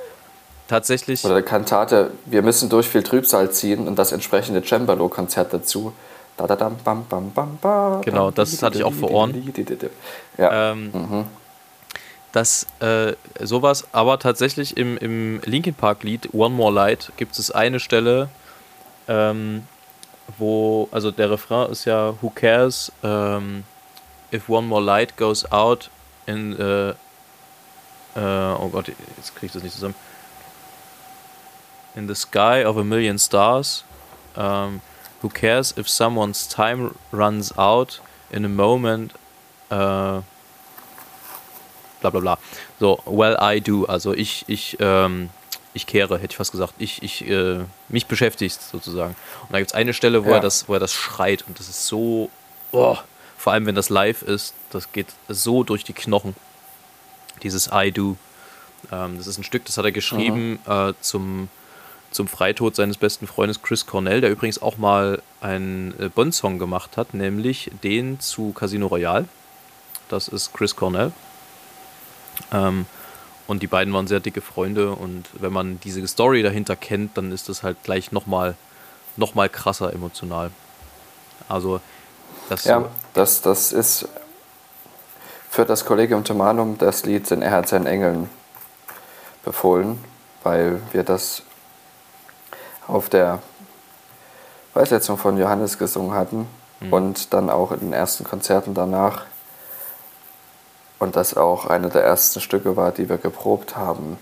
[0.68, 1.24] Tatsächlich.
[1.26, 5.94] Oder der Kantate, wir müssen durch viel Trübsal ziehen und das entsprechende Cembalo-Konzert dazu.
[6.36, 9.54] Da, da, dam, bam, bam, bam, ba, Genau, das hatte ich auch vor Ohren.
[10.38, 11.26] Ja, Ähm,
[12.34, 17.52] Das, äh, sowas, aber tatsächlich im, im Linkin Park Lied One More Light gibt es
[17.52, 18.30] eine Stelle,
[19.08, 19.66] ähm,
[20.38, 23.63] wo, also der Refrain ist ja Who cares ähm,
[24.32, 25.90] if one more light goes out
[26.26, 26.96] in, äh, äh,
[28.16, 29.96] oh Gott, jetzt krieg ich das nicht zusammen.
[31.96, 33.84] In the sky of a million stars,
[34.36, 34.82] ähm,
[35.22, 39.13] who cares if someone's time runs out in a moment,
[39.70, 40.22] äh,
[42.01, 42.38] bla bla bla.
[42.79, 45.29] So, well I do, also ich, ich, ähm,
[45.73, 46.73] ich kehre, hätte ich fast gesagt.
[46.77, 49.15] Ich, ich, äh, mich beschäftigt sozusagen.
[49.43, 50.36] Und da gibt es eine Stelle, wo, Ja.
[50.36, 52.29] er das, wo er das schreit und das ist so,
[52.71, 52.97] oh,
[53.38, 56.36] vor allem wenn das live ist, das geht so durch die Knochen.
[57.43, 58.17] Dieses I do.
[58.91, 61.49] Ähm, das ist ein Stück, das hat er geschrieben äh, zum,
[62.12, 66.97] zum Freitod seines besten Freundes Chris Cornell, der übrigens auch mal einen äh, Bond-Song gemacht
[66.97, 69.25] hat, nämlich den zu Casino Royale.
[70.10, 71.12] Das ist Chris Cornell.
[72.52, 72.86] Ähm,
[73.47, 77.32] und die beiden waren sehr dicke Freunde und wenn man diese Story dahinter kennt, dann
[77.32, 78.56] ist das halt gleich nochmal
[79.15, 80.52] noch mal krasser emotional.
[81.50, 81.80] Also,
[82.50, 84.08] das Ja, das, das ist
[85.50, 88.30] für das Collegium Thomanum das Lied Den Er hat seinen Engeln
[89.43, 90.04] befohlen,
[90.43, 91.41] weil wir das
[92.88, 93.39] auf der
[94.73, 96.47] Beisetzung von Johannes gesungen hatten
[96.91, 99.26] und dann auch in den ersten Konzerten danach.
[100.99, 104.17] Und das auch eine der ersten Stücke war, die wir geprobt haben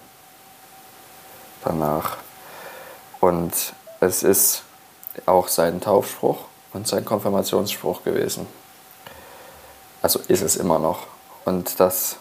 [1.63, 2.17] danach.
[3.19, 4.63] Und es ist
[5.25, 6.39] auch sein Taufspruch
[6.73, 8.45] und sein Konfirmationsspruch gewesen.
[10.01, 11.07] Also ist es immer noch.
[11.45, 12.17] Und das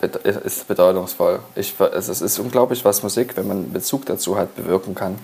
[0.00, 1.40] ist bedeutungsvoll.
[1.54, 5.18] Ich, es ist unglaublich, was Musik, wenn man Bezug dazu hat, bewirken kann.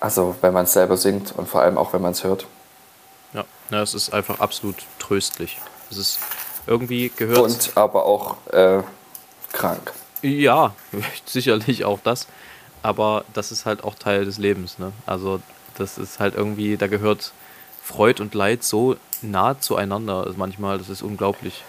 [0.00, 2.46] Also wenn man es selber singt und vor allem auch, wenn man es hört.
[3.32, 5.58] ja, ja, es ist einfach absolut tröstlich.
[5.90, 6.18] Es ist
[6.66, 7.38] irgendwie gehört.
[7.38, 8.82] Und aber auch äh,
[9.52, 9.92] krank.
[10.22, 10.74] Ja,
[11.26, 12.26] sicherlich auch das.
[12.82, 14.78] Aber das ist halt auch Teil des Lebens.
[14.78, 14.92] Ne?
[15.06, 15.40] Also,
[15.78, 17.32] das ist halt irgendwie, da gehört
[17.82, 20.24] Freud und Leid so nah zueinander.
[20.24, 21.62] Also manchmal, das ist unglaublich.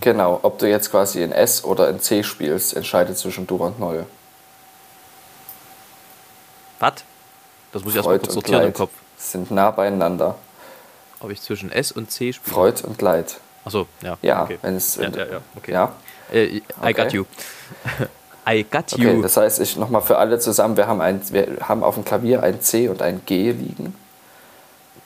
[0.00, 3.78] Genau, ob du jetzt quasi in S oder in C spielst, entscheidet zwischen Dur und
[3.78, 4.06] Moll.
[6.78, 7.04] Was?
[7.72, 8.92] Das muss ich erstmal kurz sortieren im Leid Kopf.
[9.16, 10.36] sind nah beieinander.
[11.20, 12.54] Ob ich zwischen S und C spiele.
[12.54, 13.40] Freud und Leid.
[13.66, 14.16] Achso, ja.
[14.22, 14.58] Ja, okay.
[14.62, 14.96] wenn es.
[14.96, 15.72] Ja, ja, ja, okay.
[15.72, 15.92] Ja?
[16.32, 16.92] Äh, I Okay.
[16.94, 17.24] got you.
[18.48, 19.20] I got Okay, you.
[19.22, 22.42] das heißt, ich nochmal für alle zusammen, wir haben, ein, wir haben auf dem Klavier
[22.44, 23.94] ein C und ein G liegen.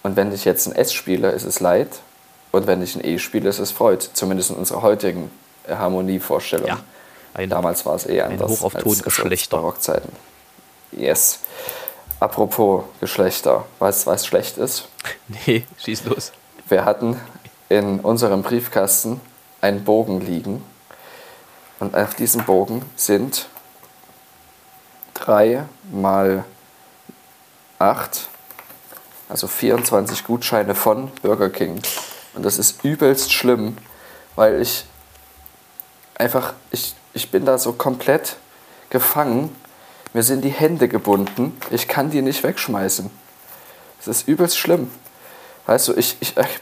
[0.02, 1.88] Und wenn ich jetzt ein S spiele, ist es Leid.
[2.52, 4.04] Und wenn ich ein E spiele, ist es Freud.
[4.12, 5.30] Zumindest in unserer heutigen
[5.68, 6.66] Harmonievorstellung.
[6.68, 6.78] Ja,
[7.34, 8.50] ein- Damals war es eh anders.
[8.50, 9.56] Hoch auf Tongeschlechter.
[9.56, 10.12] Barockzeiten.
[10.92, 11.40] Yes.
[12.18, 14.88] Apropos Geschlechter, weißt du, was schlecht ist?
[15.46, 16.32] nee, schieß los.
[16.68, 17.18] Wir hatten
[17.70, 19.20] in unserem Briefkasten
[19.62, 20.62] einen Bogen liegen.
[21.78, 23.46] Und auf diesem Bogen sind
[25.14, 26.44] drei mal
[27.78, 28.26] acht,
[29.28, 31.80] also 24 Gutscheine von Burger King.
[32.34, 33.78] Und das ist übelst schlimm,
[34.34, 34.84] weil ich
[36.16, 38.36] einfach, ich, ich bin da so komplett
[38.90, 39.54] gefangen.
[40.12, 41.56] Mir sind die Hände gebunden.
[41.70, 43.10] Ich kann die nicht wegschmeißen.
[43.98, 44.90] Das ist übelst schlimm.
[45.66, 46.60] Weißt du, ich, ich, ich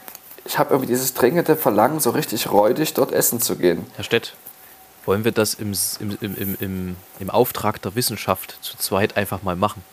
[0.57, 3.85] habe irgendwie dieses dringende Verlangen, so richtig räudig dort essen zu gehen.
[3.95, 4.33] Herr Stett,
[5.05, 9.55] wollen wir das im, im, im, im, im, Auftrag der Wissenschaft zu zweit einfach mal
[9.55, 9.83] machen?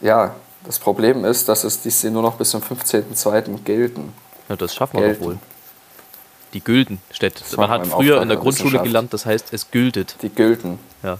[0.00, 3.62] Ja, das Problem ist, dass es diese nur noch bis zum 15.02.
[3.64, 4.12] gelten.
[4.48, 5.38] Ja, das schaffen wir doch wohl.
[6.54, 7.40] Die Gülden, Stett.
[7.40, 10.16] Das Man hat früher in der der Grundschule gelernt, das heißt, es gültet.
[10.22, 10.78] Die gülten.
[11.02, 11.18] Ja.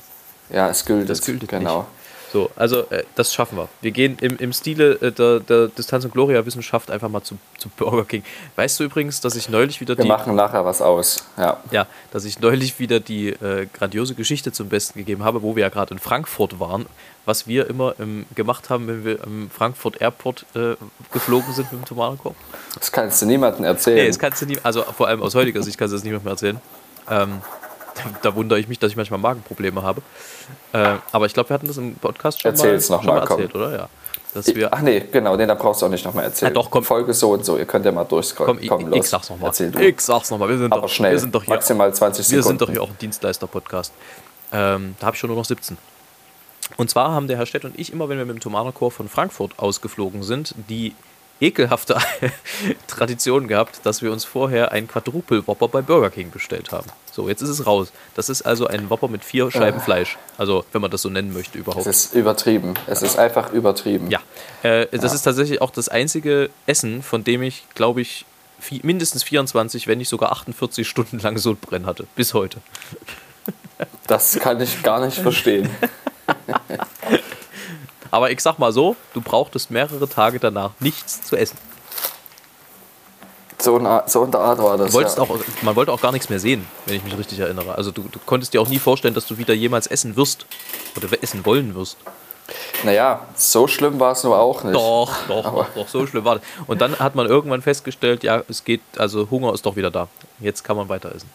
[0.50, 1.10] Ja, es gültet.
[1.10, 1.80] Das gültet genau.
[1.80, 1.88] nicht.
[2.32, 3.68] So, also äh, das schaffen wir.
[3.80, 7.68] Wir gehen im, im Stile äh, der, der Distanz- und Gloria-Wissenschaft einfach mal zu, zu
[7.70, 8.22] Burger King.
[8.56, 11.24] Weißt du übrigens, dass ich neulich wieder Wir die, machen nachher was aus.
[11.36, 11.58] Ja.
[11.70, 15.62] ja, dass ich neulich wieder die äh, grandiose Geschichte zum Besten gegeben habe, wo wir
[15.62, 16.86] ja gerade in Frankfurt waren,
[17.24, 20.74] was wir immer ähm, gemacht haben, wenn wir im Frankfurt Airport äh,
[21.12, 22.36] geflogen sind mit dem Tomatenkorb.
[22.74, 23.96] Das kannst du niemandem erzählen.
[23.96, 26.24] Nee, das kannst du nie, also vor allem aus heutiger Sicht kannst du das niemand
[26.24, 26.60] mehr erzählen.
[27.10, 27.40] Ähm,
[27.98, 30.02] da, da wundere ich mich, dass ich manchmal Magenprobleme habe.
[30.72, 33.20] Äh, aber ich glaube, wir hatten das im Podcast schon Erzähl's mal, noch schon mal,
[33.20, 33.40] mal komm.
[33.40, 33.76] erzählt, oder?
[33.76, 33.88] Ja.
[34.34, 36.52] Dass wir, Ach nee, genau, nee, da brauchst du auch nicht nochmal erzählen.
[36.52, 36.84] Ah, doch, komm.
[36.84, 38.56] Folge so und so, ihr könnt ja mal durchscrollen.
[38.56, 38.98] komm, ich, Komm, los.
[39.04, 39.52] ich sag's nochmal.
[39.80, 40.48] Ich sag's nochmal.
[40.50, 42.46] Wir sind Aber doch, schnell, Wir sind doch hier, maximal 20 wir Sekunden.
[42.48, 43.92] sind doch hier auch ein Dienstleister-Podcast.
[44.52, 45.78] Ähm, da habe ich schon nur noch 17.
[46.76, 49.08] Und zwar haben der Herr Stett und ich immer, wenn wir mit dem Tomatenchor von
[49.08, 50.94] Frankfurt ausgeflogen sind, die
[51.40, 51.96] ekelhafte
[52.86, 56.86] Tradition gehabt, dass wir uns vorher einen Quadruple Whopper bei Burger King bestellt haben.
[57.12, 57.92] So, jetzt ist es raus.
[58.14, 60.18] Das ist also ein Whopper mit vier Scheiben Fleisch.
[60.36, 61.86] Also, wenn man das so nennen möchte überhaupt.
[61.86, 62.74] Es ist übertrieben.
[62.86, 64.10] Es ist einfach übertrieben.
[64.10, 64.20] Ja,
[64.62, 68.24] äh, das ist tatsächlich auch das einzige Essen, von dem ich, glaube ich,
[68.62, 72.06] vi- mindestens 24, wenn nicht sogar 48 Stunden lang Sodbrennen hatte.
[72.14, 72.58] Bis heute.
[74.06, 75.68] Das kann ich gar nicht verstehen.
[78.10, 81.58] Aber ich sag mal so, du brauchtest mehrere Tage danach nichts zu essen.
[83.60, 84.94] So, in, Art- so in der Art war das.
[84.94, 85.22] Ja.
[85.22, 85.28] auch,
[85.62, 87.74] man wollte auch gar nichts mehr sehen, wenn ich mich richtig erinnere.
[87.74, 90.46] Also du, du konntest dir auch nie vorstellen, dass du wieder jemals essen wirst.
[90.96, 91.96] Oder essen wollen wirst.
[92.84, 94.74] Naja, so schlimm war es nur auch nicht.
[94.74, 96.44] Doch, doch, doch, doch, so schlimm war das.
[96.66, 100.08] Und dann hat man irgendwann festgestellt, ja, es geht, also Hunger ist doch wieder da.
[100.38, 101.28] Jetzt kann man weiter essen.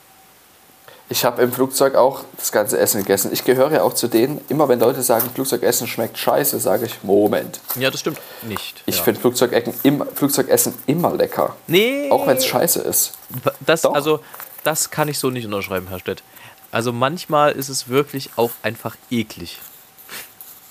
[1.10, 3.32] Ich habe im Flugzeug auch das ganze Essen gegessen.
[3.34, 7.04] Ich gehöre ja auch zu denen, immer wenn Leute sagen, Flugzeugessen schmeckt scheiße, sage ich,
[7.04, 7.60] Moment.
[7.76, 8.82] Ja, das stimmt nicht.
[8.86, 9.04] Ich ja.
[9.04, 11.56] finde Flugzeugessen immer, Flugzeugessen immer lecker.
[11.68, 12.10] Nee.
[12.10, 13.14] Auch wenn es scheiße ist.
[13.60, 13.94] Das, Doch.
[13.94, 14.22] also,
[14.64, 16.24] das kann ich so nicht unterschreiben, Herr Stett.
[16.72, 19.60] Also manchmal ist es wirklich auch einfach eklig.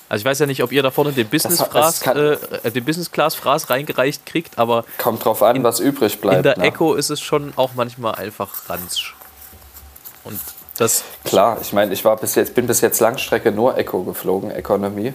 [0.09, 2.85] Also ich weiß ja nicht, ob ihr da vorne den Business, Fraß, kann- äh, den
[2.85, 6.39] Business Class Fraß reingereicht kriegt, aber Kommt drauf an, was übrig bleibt.
[6.39, 6.65] in der ne?
[6.65, 9.15] Echo ist es schon auch manchmal einfach ranzig.
[10.25, 10.41] Und
[10.79, 14.51] das, Klar, ich meine, ich war bis jetzt, bin bis jetzt Langstrecke nur Echo geflogen,
[14.51, 15.13] Economy.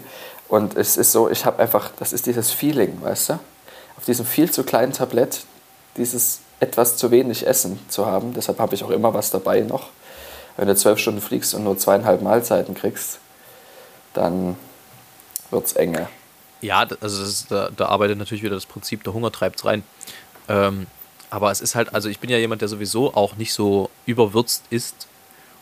[0.47, 3.33] Und es ist so, ich habe einfach, das ist dieses Feeling, weißt du?
[3.97, 5.45] Auf diesem viel zu kleinen Tablett,
[5.97, 8.33] dieses etwas zu wenig Essen zu haben.
[8.33, 9.89] Deshalb habe ich auch immer was dabei noch.
[10.55, 13.19] Wenn du zwölf Stunden fliegst und nur zweieinhalb Mahlzeiten kriegst,
[14.13, 14.55] dann
[15.51, 16.07] wird's enge.
[16.61, 19.83] ja, d- also ist, da, da arbeitet natürlich wieder das Prinzip, der Hunger treibt's rein.
[20.49, 20.87] Ähm,
[21.29, 24.63] aber es ist halt, also ich bin ja jemand, der sowieso auch nicht so überwürzt
[24.69, 25.07] ist.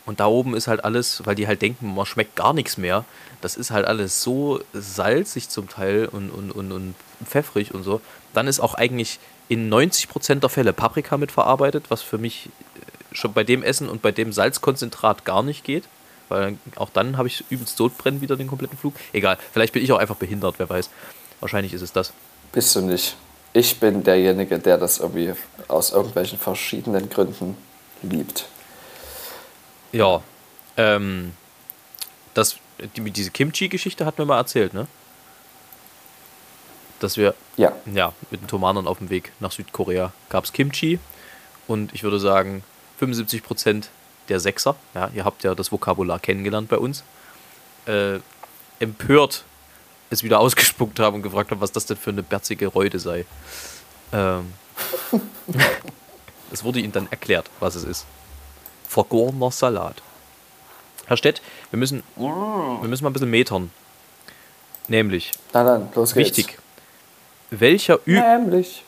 [0.04, 3.04] Und da oben ist halt alles, weil die halt denken, man schmeckt gar nichts mehr.
[3.40, 8.00] Das ist halt alles so salzig zum Teil und, und, und, und pfeffrig und so.
[8.32, 13.32] Dann ist auch eigentlich in 90% der Fälle Paprika mitverarbeitet, was für mich äh, schon
[13.32, 15.84] bei dem Essen und bei dem Salzkonzentrat gar nicht geht.
[16.28, 18.94] Weil auch dann habe ich übelst Sodbrennen wieder den kompletten Flug.
[19.12, 20.90] Egal, vielleicht bin ich auch einfach behindert, wer weiß.
[21.40, 22.12] Wahrscheinlich ist es das.
[22.52, 23.16] Bist du nicht.
[23.56, 25.32] Ich bin derjenige, der das irgendwie
[25.66, 27.56] aus irgendwelchen verschiedenen Gründen
[28.02, 28.44] liebt.
[29.92, 30.22] Ja,
[30.76, 31.32] ähm,
[32.34, 32.56] das,
[32.94, 34.86] die, diese Kimchi-Geschichte hat mir mal erzählt, ne?
[37.00, 40.98] Dass wir, Ja, ja, mit den Tomanern auf dem Weg nach Südkorea gab es Kimchi
[41.66, 42.62] und ich würde sagen,
[43.00, 43.86] 75%
[44.28, 47.04] der Sechser, ja, ihr habt ja das Vokabular kennengelernt bei uns,
[47.86, 48.18] äh,
[48.80, 49.46] empört
[50.10, 53.24] es wieder ausgespuckt haben und gefragt haben, was das denn für eine berzige Räude sei.
[54.12, 54.52] Ähm,
[56.52, 58.06] es wurde ihnen dann erklärt, was es ist.
[58.88, 60.02] Vergorener Salat.
[61.06, 61.40] Herr Stett,
[61.70, 63.70] wir müssen, wir müssen mal ein bisschen metern.
[64.88, 66.36] Nämlich, na dann, los geht's.
[66.36, 66.58] wichtig,
[67.50, 68.84] welcher, Üb Nämlich.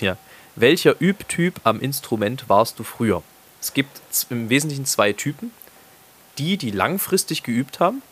[0.00, 0.16] ja,
[0.54, 3.22] welcher Übtyp am Instrument warst du früher?
[3.60, 5.52] Es gibt im Wesentlichen zwei Typen.
[6.38, 8.02] Die, die langfristig geübt haben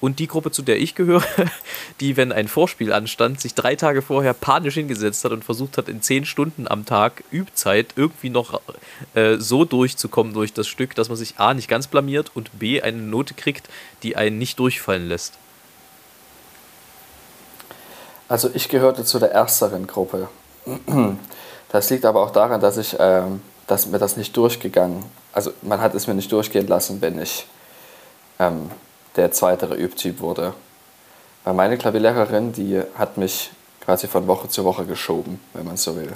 [0.00, 1.22] und die Gruppe, zu der ich gehöre,
[2.00, 5.88] die, wenn ein Vorspiel anstand, sich drei Tage vorher panisch hingesetzt hat und versucht hat,
[5.88, 8.60] in zehn Stunden am Tag Übzeit irgendwie noch
[9.14, 12.80] äh, so durchzukommen durch das Stück, dass man sich A nicht ganz blamiert und B
[12.80, 13.68] eine Note kriegt,
[14.02, 15.34] die einen nicht durchfallen lässt.
[18.28, 20.28] Also ich gehörte zu der ersteren Gruppe.
[21.72, 25.80] Das liegt aber auch daran, dass ich, ähm, dass mir das nicht durchgegangen, also man
[25.80, 27.46] hat es mir nicht durchgehen lassen, wenn ich
[28.40, 28.72] ähm,
[29.16, 30.54] der zweitere Übtyp wurde.
[31.44, 35.96] Weil meine Klavierlehrerin, die hat mich quasi von Woche zu Woche geschoben, wenn man so
[35.96, 36.12] will.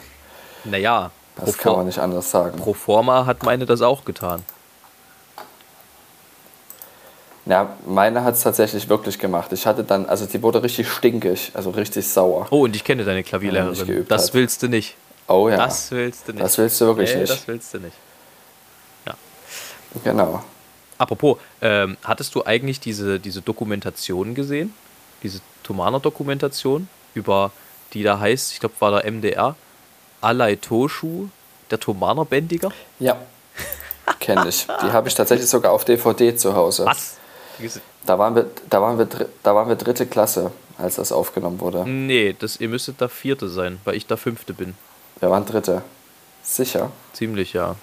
[0.65, 2.59] Naja, Das kann man nicht anders sagen.
[2.59, 4.45] pro forma hat meine das auch getan.
[7.47, 9.53] Ja, meine hat es tatsächlich wirklich gemacht.
[9.53, 12.47] Ich hatte dann, also die wurde richtig stinkig, also richtig sauer.
[12.51, 13.89] Oh, und ich kenne deine Klavierlehrerin.
[13.99, 14.35] er Das hat.
[14.35, 14.97] willst du nicht.
[15.29, 16.43] Oh ja, Das willst du nicht.
[16.45, 17.33] Das willst du wirklich nee, nicht.
[17.33, 17.97] Das willst du nicht.
[20.03, 20.43] genau.
[20.99, 24.73] Apropos, ähm, hattest du eigentlich diese, diese Dokumentation gesehen?
[25.23, 27.51] Diese Thomaner-Dokumentation, über
[27.93, 29.57] die da heißt, ich glaube, war der MDR,
[30.21, 31.29] Alai Toshu,
[31.71, 32.71] der Thomaner-Bändiger?
[32.99, 33.17] Ja,
[34.21, 34.67] kenne ich.
[34.67, 36.87] Die habe ich tatsächlich sogar auf DVD zu Hause.
[36.87, 37.17] Was?
[38.05, 39.07] Da waren wir, da waren wir,
[39.43, 41.89] da waren wir dritte Klasse, als das aufgenommen wurde.
[41.89, 44.75] Nee, das, ihr müsstet da Vierte sein, weil ich da Fünfte bin.
[45.21, 45.83] Wir waren dritte.
[46.43, 46.91] Sicher.
[47.13, 47.77] Ziemlich, ja.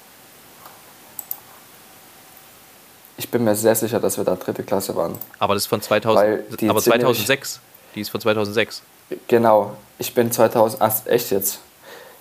[3.22, 5.16] Ich bin mir sehr sicher, dass wir da dritte Klasse waren.
[5.38, 7.60] Aber das ist von Weil 2000, die aber ziemlich- 2006.
[7.94, 8.82] Die ist von 2006.
[9.28, 9.78] Genau.
[10.00, 10.82] Ich bin 2000.
[10.82, 11.60] Ach, echt jetzt?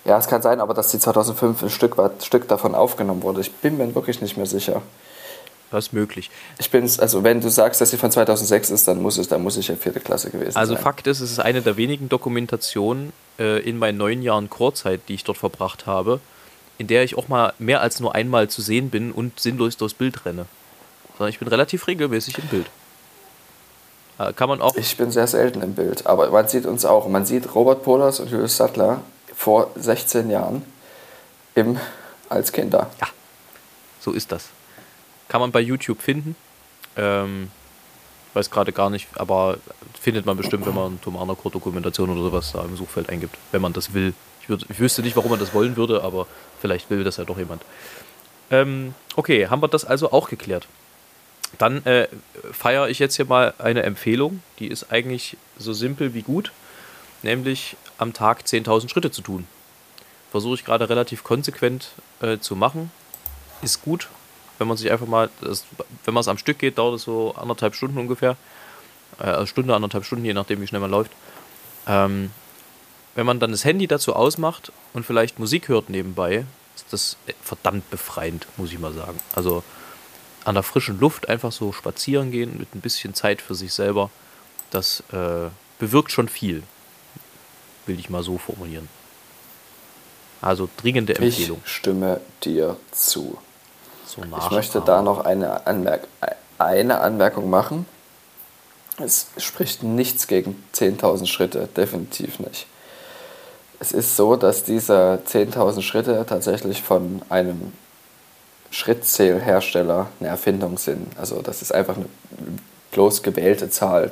[0.05, 3.41] Ja, es kann sein, aber dass die 2005 ein Stück, weit- Stück davon aufgenommen wurde.
[3.41, 4.83] Ich bin mir wirklich nicht mehr sicher.
[5.71, 6.29] Das ist möglich.
[6.59, 9.41] Ich bin, also wenn du sagst, dass sie von 2006 ist, dann muss es, dann
[9.41, 10.83] muss ich ja vierte Klasse gewesen Also sein.
[10.83, 15.15] Fakt ist, es ist eine der wenigen Dokumentationen äh, in meinen neun Jahren Chorzeit, die
[15.15, 16.19] ich dort verbracht habe,
[16.77, 19.95] in der ich auch mal mehr als nur einmal zu sehen bin und sinnlos durchs
[19.95, 20.45] Bild renne.
[21.21, 22.65] Sondern ich bin relativ regelmäßig im Bild.
[24.17, 24.75] Äh, kann man auch.
[24.75, 27.07] Ich bin sehr selten im Bild, aber man sieht uns auch.
[27.07, 29.01] Man sieht Robert Polas und Julius Sattler
[29.35, 30.65] vor 16 Jahren
[31.53, 31.77] im,
[32.27, 32.89] als Kinder.
[33.99, 34.49] So ist das.
[35.27, 36.35] Kann man bei YouTube finden.
[36.97, 37.51] Ähm,
[38.33, 39.59] weiß gerade gar nicht, aber
[40.01, 43.37] findet man bestimmt, wenn man Thomaner Dokumentation oder sowas da im Suchfeld eingibt.
[43.51, 44.15] Wenn man das will.
[44.41, 46.25] Ich, würd, ich wüsste nicht, warum man das wollen würde, aber
[46.59, 47.61] vielleicht will das ja doch jemand.
[48.49, 50.67] Ähm, okay, haben wir das also auch geklärt.
[51.57, 52.07] Dann äh,
[52.51, 56.51] feiere ich jetzt hier mal eine Empfehlung, die ist eigentlich so simpel wie gut,
[57.23, 59.47] nämlich am Tag 10.000 Schritte zu tun.
[60.31, 61.89] Versuche ich gerade relativ konsequent
[62.21, 62.91] äh, zu machen.
[63.61, 64.07] Ist gut,
[64.57, 65.65] wenn man sich einfach mal, das,
[66.05, 68.37] wenn man es am Stück geht, dauert es so anderthalb Stunden ungefähr.
[69.19, 71.11] Äh, also Stunde, anderthalb Stunden, je nachdem, wie schnell man läuft.
[71.87, 72.31] Ähm,
[73.15, 77.89] wenn man dann das Handy dazu ausmacht und vielleicht Musik hört nebenbei, ist das verdammt
[77.89, 79.19] befreiend, muss ich mal sagen.
[79.35, 79.63] Also
[80.45, 84.09] an der frischen Luft einfach so spazieren gehen mit ein bisschen Zeit für sich selber,
[84.71, 85.49] das äh,
[85.79, 86.63] bewirkt schon viel,
[87.85, 88.87] will ich mal so formulieren.
[90.41, 91.61] Also dringende Empfehlung.
[91.63, 93.37] Ich stimme dir zu.
[94.05, 96.07] So Ich möchte da noch eine, Anmerk
[96.57, 97.85] eine Anmerkung machen.
[98.97, 102.67] Es spricht nichts gegen 10.000 Schritte, definitiv nicht.
[103.79, 107.71] Es ist so, dass diese 10.000 Schritte tatsächlich von einem
[108.71, 111.07] Schrittzählhersteller eine Erfindung sind.
[111.17, 112.07] Also das ist einfach eine
[112.91, 114.11] bloß gewählte Zahl,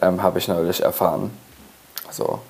[0.00, 1.30] ähm, habe ich neulich erfahren.
[2.10, 2.40] So,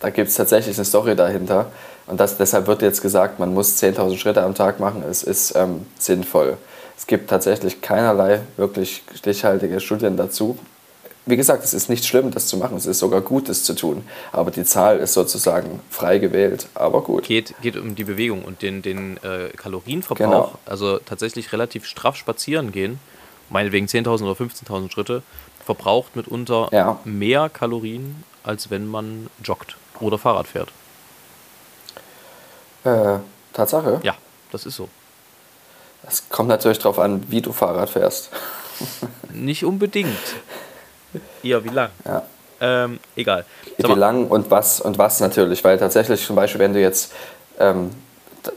[0.00, 1.70] da gibt es tatsächlich eine Story dahinter.
[2.06, 5.04] Und das, deshalb wird jetzt gesagt, man muss 10.000 Schritte am Tag machen.
[5.08, 6.56] Es ist ähm, sinnvoll.
[6.96, 10.58] Es gibt tatsächlich keinerlei wirklich stichhaltige Studien dazu.
[11.24, 12.76] Wie gesagt, es ist nicht schlimm, das zu machen.
[12.76, 14.04] Es ist sogar gut, das zu tun.
[14.32, 16.66] Aber die Zahl ist sozusagen frei gewählt.
[16.74, 17.24] Aber gut.
[17.24, 20.18] geht, geht um die Bewegung und den, den äh, Kalorienverbrauch.
[20.18, 20.52] Genau.
[20.66, 22.98] Also tatsächlich relativ straff spazieren gehen,
[23.50, 25.22] meinetwegen 10.000 oder 15.000 Schritte,
[25.64, 26.98] verbraucht mitunter Ja.
[27.04, 30.70] mehr Kalorien, als wenn man joggt oder Fahrrad fährt.
[32.84, 33.18] Äh,
[33.52, 34.00] Tatsache.
[34.02, 34.16] Ja,
[34.50, 34.88] das ist so.
[36.08, 38.30] Es kommt natürlich darauf an, wie du Fahrrad fährst.
[39.32, 40.08] Nicht unbedingt.
[41.42, 41.90] Ja, wie lang?
[42.04, 42.22] Ja.
[42.60, 43.44] Ähm, egal.
[43.78, 46.80] Sag Wie mal, lang und was und was natürlich, weil tatsächlich zum Beispiel, wenn du
[46.80, 47.12] jetzt
[47.58, 47.90] ähm,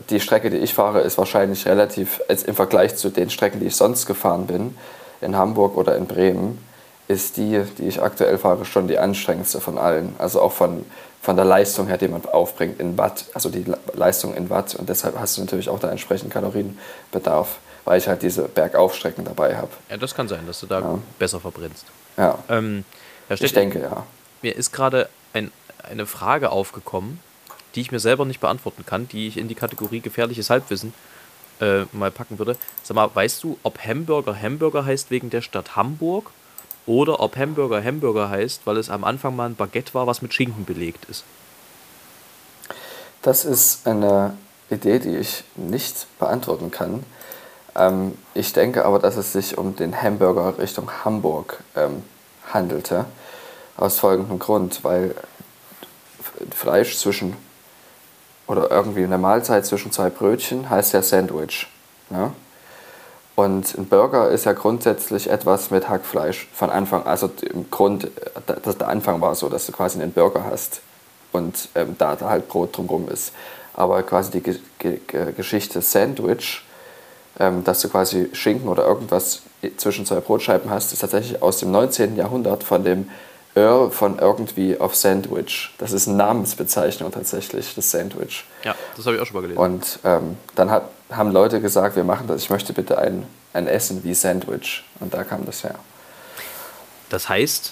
[0.10, 3.68] die Strecke, die ich fahre, ist wahrscheinlich relativ, jetzt im Vergleich zu den Strecken, die
[3.68, 4.76] ich sonst gefahren bin,
[5.22, 6.64] in Hamburg oder in Bremen,
[7.08, 10.16] ist die, die ich aktuell fahre, schon die anstrengendste von allen.
[10.20, 10.86] Also auch von,
[11.22, 14.76] von der Leistung her, die man aufbringt in Watt, also die Le- Leistung in Watt.
[14.76, 19.56] Und deshalb hast du natürlich auch da entsprechend Kalorienbedarf, weil ich halt diese Bergaufstrecken dabei
[19.56, 19.70] habe.
[19.90, 21.00] ja, das kann sein, dass du da Ja.
[21.20, 21.86] besser verbrennst.
[22.18, 22.86] Ja, Ähm,
[23.28, 24.06] Herr ich Stettler, denke ja.
[24.42, 25.52] Mir ist gerade ein,
[25.84, 27.20] eine Frage aufgekommen,
[27.74, 30.94] die ich mir selber nicht beantworten kann, die ich in die Kategorie gefährliches Halbwissen
[31.62, 32.58] äh, mal packen würde.
[32.84, 36.32] Sag mal, weißt du, ob Hamburger Hamburger heißt wegen der Stadt Hamburg
[36.86, 40.34] oder ob Hamburger Hamburger heißt, weil es am Anfang mal ein Baguette war, was mit
[40.34, 41.24] Schinken belegt ist?
[43.22, 44.38] Das ist eine
[44.70, 47.04] Idee, die ich nicht beantworten kann.
[47.76, 52.04] Ähm, ich denke aber, dass es sich um den Hamburger Richtung Hamburg ähm,
[52.56, 53.06] handelte.
[53.78, 55.14] Aus folgendem Grund, weil
[56.56, 57.36] Fleisch zwischen
[58.48, 61.68] oder irgendwie eine Mahlzeit zwischen zwei Brötchen heißt ja Sandwich.
[62.10, 62.32] Ja?
[63.36, 67.06] Und ein Burger ist ja grundsätzlich etwas mit Hackfleisch von Anfang.
[67.06, 68.10] Also im Grund, äh,
[68.46, 70.82] da- das, der Anfang war so, dass du quasi einen Burger hast
[71.34, 73.34] und ähm, da, da halt Brot drumherum ist.
[73.74, 75.00] aber quasi die Ge Ge
[75.36, 76.64] Geschichte Sandwich,
[77.40, 79.42] ähm, dass du quasi Schinken oder irgendwas
[79.78, 82.16] zwischen zwei Brotscheiben hast, ist tatsächlich aus dem 19.
[82.16, 83.10] Jahrhundert von dem
[83.56, 85.74] Earl von irgendwie of Sandwich.
[85.78, 88.44] Das ist eine Namensbezeichnung tatsächlich, das Sandwich.
[88.64, 89.60] Ja, das habe ich auch schon mal gelesen.
[89.60, 93.68] Und ähm, dann hat, haben Leute gesagt, wir machen das, ich möchte bitte ein, ein
[93.68, 94.84] Essen wie Sandwich.
[95.00, 95.76] Und da kam das her.
[97.10, 97.72] Das heißt,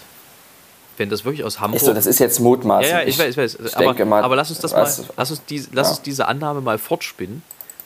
[0.98, 1.82] wenn das wirklich aus Hamburg.
[1.82, 2.92] So, das ist jetzt mutmaßlich.
[2.92, 3.58] Ja, ja, ich weiß, ich weiß.
[3.66, 5.92] Ich aber, mal, aber lass uns das mal, lass uns, die, lass ja.
[5.92, 7.42] uns diese Annahme mal fortspinnen.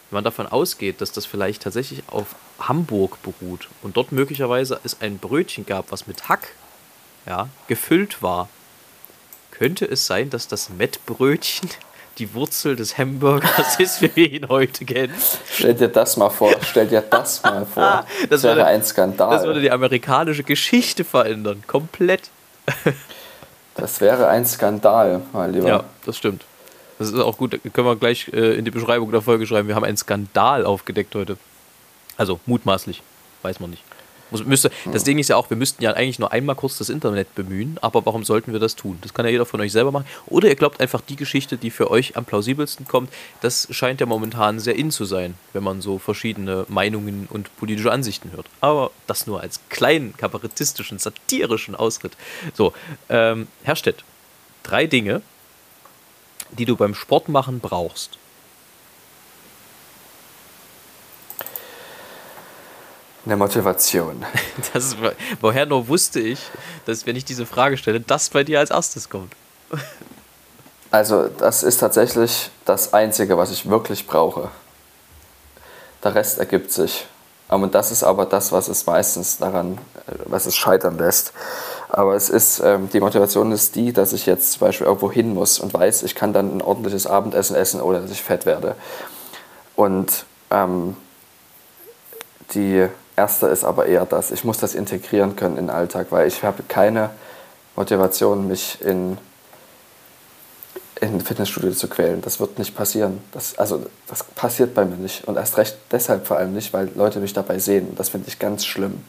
[0.10, 5.02] Wenn man davon ausgeht, dass das vielleicht tatsächlich auf Hamburg beruht und dort möglicherweise es
[5.02, 6.50] ein Brötchen gab, was mit Hack
[7.26, 8.48] ja, gefüllt war,
[9.52, 11.70] könnte es sein, dass das Mettbrötchen
[12.20, 15.14] die Wurzel des Hamburgers ist, wie wir ihn heute kennen.
[15.52, 18.06] Stell dir das mal vor, stell dir das mal vor.
[18.22, 19.30] Das, das wäre würde, ein Skandal.
[19.30, 22.30] Das würde die amerikanische Geschichte verändern, komplett.
[23.76, 25.68] Das wäre ein Skandal, mein Lieber.
[25.68, 26.44] Ja, das stimmt.
[27.00, 29.68] Das ist auch gut, können wir gleich äh, in die Beschreibung der Folge schreiben.
[29.68, 31.38] Wir haben einen Skandal aufgedeckt heute.
[32.18, 33.04] Also mutmaßlich,
[33.44, 33.84] weiß man nicht.
[34.30, 36.90] Muss, müsste, das Ding ist ja auch, wir müssten ja eigentlich nur einmal kurz das
[36.90, 38.98] Internet bemühen, aber warum sollten wir das tun?
[39.02, 40.06] Das kann ja jeder von euch selber machen.
[40.26, 43.10] Oder ihr glaubt einfach die Geschichte, die für euch am plausibelsten kommt.
[43.42, 47.92] Das scheint ja momentan sehr in zu sein, wenn man so verschiedene Meinungen und politische
[47.92, 48.48] Ansichten hört.
[48.60, 52.18] Aber das nur als kleinen kabarettistischen, satirischen Ausritt.
[52.54, 52.74] So,
[53.10, 54.04] ähm, Herr Stett,
[54.64, 55.22] drei Dinge,
[56.52, 58.18] die du beim Sportmachen brauchst.
[63.26, 64.26] Eine Motivation.
[64.74, 64.96] Das,
[65.42, 66.40] woher nur wusste ich,
[66.86, 69.34] dass wenn ich diese Frage stelle, das bei dir als erstes kommt.
[70.90, 74.50] Also das ist tatsächlich das Einzige, was ich wirklich brauche.
[76.04, 77.06] Der Rest ergibt sich.
[77.50, 79.78] Und das ist aber das, was es meistens daran,
[80.26, 81.34] was es scheitern lässt.
[81.90, 85.34] Aber es ist, ähm, die Motivation ist die, dass ich jetzt zum Beispiel irgendwo hin
[85.34, 88.76] muss und weiß, ich kann dann ein ordentliches Abendessen essen, ohne dass ich fett werde.
[89.76, 90.98] Und ähm,
[92.54, 96.28] die erste ist aber eher das, ich muss das integrieren können in den Alltag, weil
[96.28, 97.10] ich habe keine
[97.76, 99.18] Motivation, mich in,
[101.00, 102.22] in Fitnessstudio zu quälen.
[102.22, 103.22] Das wird nicht passieren.
[103.32, 105.26] Das, also, das passiert bei mir nicht.
[105.26, 107.96] Und erst recht deshalb vor allem nicht, weil Leute mich dabei sehen.
[107.96, 109.04] Das finde ich ganz schlimm.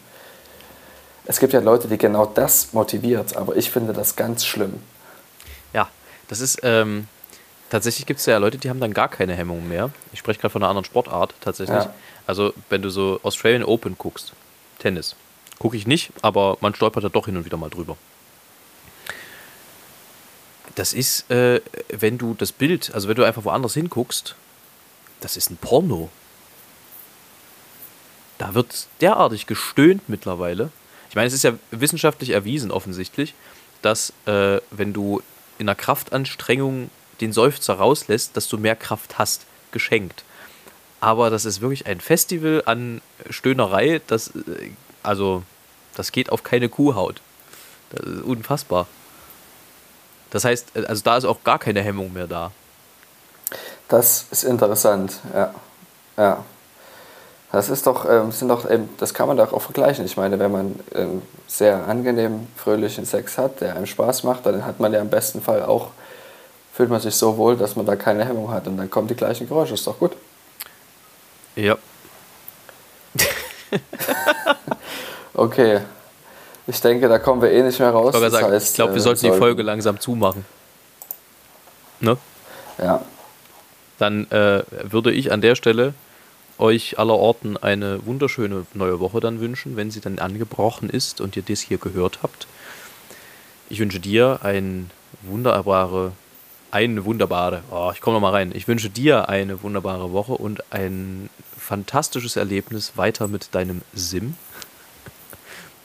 [1.29, 4.83] Es gibt ja Leute, die genau das motiviert, aber ich finde das ganz schlimm.
[5.75, 5.91] Ja,
[6.29, 7.07] das ist, ähm,
[7.69, 9.91] tatsächlich gibt es ja Leute, die haben dann gar keine Hemmungen mehr.
[10.15, 11.85] Ich spreche gerade von einer anderen Sportart tatsächlich.
[11.85, 11.93] Ja.
[12.27, 14.33] Also, wenn du so Australian Open guckst,
[14.79, 15.17] Tennis,
[15.59, 17.99] gucke ich nicht, aber man stolpert da doch hin und wieder mal drüber.
[20.77, 21.61] Das ist, äh,
[21.91, 24.35] wenn du das Bild, also wenn du einfach woanders hinguckst,
[25.21, 26.09] das ist ein Porno.
[28.39, 30.71] Da wird derartig gestöhnt mittlerweile.
[31.09, 33.35] Ich meine, es ist ja wissenschaftlich erwiesen offensichtlich,
[33.83, 35.23] dass äh, wenn du
[35.59, 36.91] in einer Kraftanstrengung
[37.21, 40.25] den Seufzer rauslässt, dass du mehr Kraft hast, geschenkt
[41.01, 43.01] aber das ist wirklich ein Festival an
[43.31, 44.71] Stöhnerei, das, äh,
[45.03, 45.43] also,
[45.95, 47.21] das geht auf keine Kuhhaut.
[47.91, 48.87] Das ist unfassbar.
[50.31, 52.53] Das heißt, äh, also da ist auch gar keine Hemmung mehr da.
[53.89, 55.55] Das ist interessant, ja.
[56.17, 56.45] Ja.
[57.51, 60.05] Das ist doch, ähm, sind doch ähm, das kann man doch auch vergleichen.
[60.05, 64.67] Ich meine, wenn man ähm, sehr angenehm, fröhlichen Sex hat, der einem Spaß macht, dann
[64.67, 65.89] hat man ja im besten Fall auch,
[66.75, 69.15] fühlt man sich so wohl, dass man da keine Hemmung hat und dann kommen die
[69.15, 70.13] gleichen Geräusche, ist doch gut.
[71.57, 71.79] Ja.
[75.35, 75.81] okay.
[76.67, 78.15] Ich denke, da kommen wir eh nicht mehr raus.
[78.15, 80.45] Ich, das heißt, ich glaube, wir äh, sollten, sollten die Folge langsam zumachen.
[82.01, 82.19] Ne?
[82.77, 83.03] Ja.
[83.99, 85.95] Dann äh, würde ich an der Stelle
[86.59, 91.37] euch aller Orten eine wunderschöne neue Woche dann wünschen, wenn sie dann angebrochen ist und
[91.37, 92.47] ihr das hier gehört habt.
[93.71, 94.91] Ich wünsche dir ein
[95.23, 96.13] wunderbare
[96.71, 98.53] eine wunderbare, oh, ich komme noch mal rein.
[98.55, 104.35] Ich wünsche dir eine wunderbare Woche und ein fantastisches Erlebnis weiter mit deinem Sim.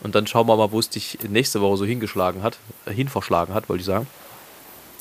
[0.02, 3.54] Und dann schauen wir mal, wo es dich nächste Woche so hingeschlagen hat, äh, hinverschlagen
[3.54, 4.08] hat, wollte ich sagen.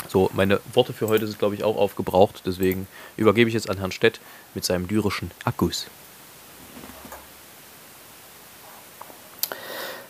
[0.09, 2.43] So, meine Worte für heute sind, glaube ich, auch aufgebraucht.
[2.45, 2.87] Deswegen
[3.17, 4.21] übergebe ich jetzt an Herrn Stett
[4.55, 5.87] mit seinem lyrischen Akkus.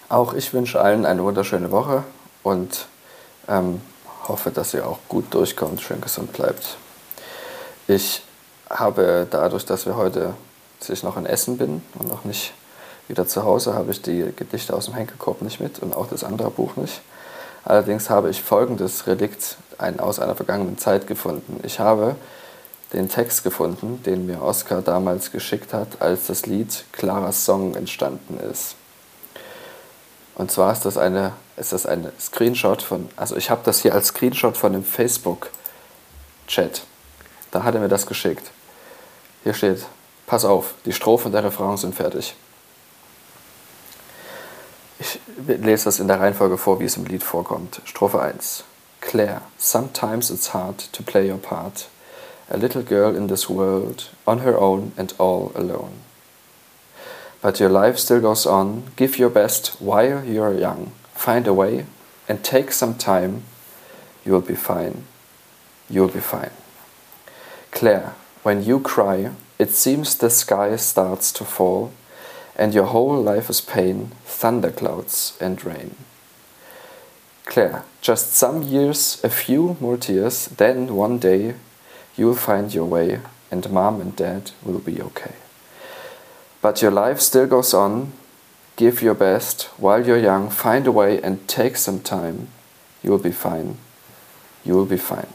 [0.08, 2.04] Auch ich wünsche allen eine wunderschöne Woche
[2.42, 2.86] und
[3.48, 3.80] ähm,
[4.28, 6.76] hoffe, dass ihr auch gut durchkommt, schön gesund bleibt.
[7.88, 8.22] Ich
[8.68, 10.34] habe dadurch, dass wir heute
[10.80, 12.52] sich noch in Essen bin und noch nicht
[13.08, 16.24] wieder zu Hause, habe ich die Gedichte aus dem Henkelkorb nicht mit und auch das
[16.24, 17.00] andere Buch nicht.
[17.64, 21.60] Allerdings habe ich folgendes Relikt ein, aus einer vergangenen Zeit gefunden.
[21.62, 22.16] Ich habe
[22.92, 28.38] den Text gefunden, den mir Oscar damals geschickt hat, als das Lied Claras Song entstanden
[28.50, 28.74] ist.
[30.34, 33.94] Und zwar ist das eine, ist das eine Screenshot von, also ich habe das hier
[33.94, 36.82] als Screenshot von einem Facebook-Chat.
[37.50, 38.50] Da hat er mir das geschickt.
[39.44, 39.84] Hier steht,
[40.26, 42.34] pass auf, die Strophe und der Refrain sind fertig.
[45.12, 47.82] Ich lese das in der Reihenfolge vor, wie es im Lied vorkommt.
[47.84, 48.64] Strophe 1.
[49.00, 51.88] Claire, sometimes it's hard to play your part.
[52.48, 56.00] A little girl in this world, on her own and all alone.
[57.42, 58.84] But your life still goes on.
[58.96, 60.92] Give your best while you're young.
[61.14, 61.86] Find a way
[62.28, 63.42] and take some time.
[64.24, 65.04] You'll be fine.
[65.90, 66.52] You'll be fine.
[67.70, 71.90] Claire, when you cry, it seems the sky starts to fall,
[72.56, 75.94] and your whole life is pain, thunderclouds, and rain.
[77.44, 81.54] Claire, just some years, a few more tears, then one day
[82.16, 85.34] you'll find your way, and mom and dad will be okay.
[86.60, 88.12] But your life still goes on.
[88.76, 90.48] Give your best while you're young.
[90.48, 92.48] Find a way and take some time.
[93.02, 93.76] You'll be fine.
[94.64, 95.26] You'll be fine.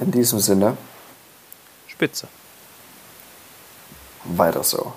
[0.00, 0.76] In diesem Sinne.
[1.88, 2.41] Spitze.
[4.24, 4.94] Weiter so.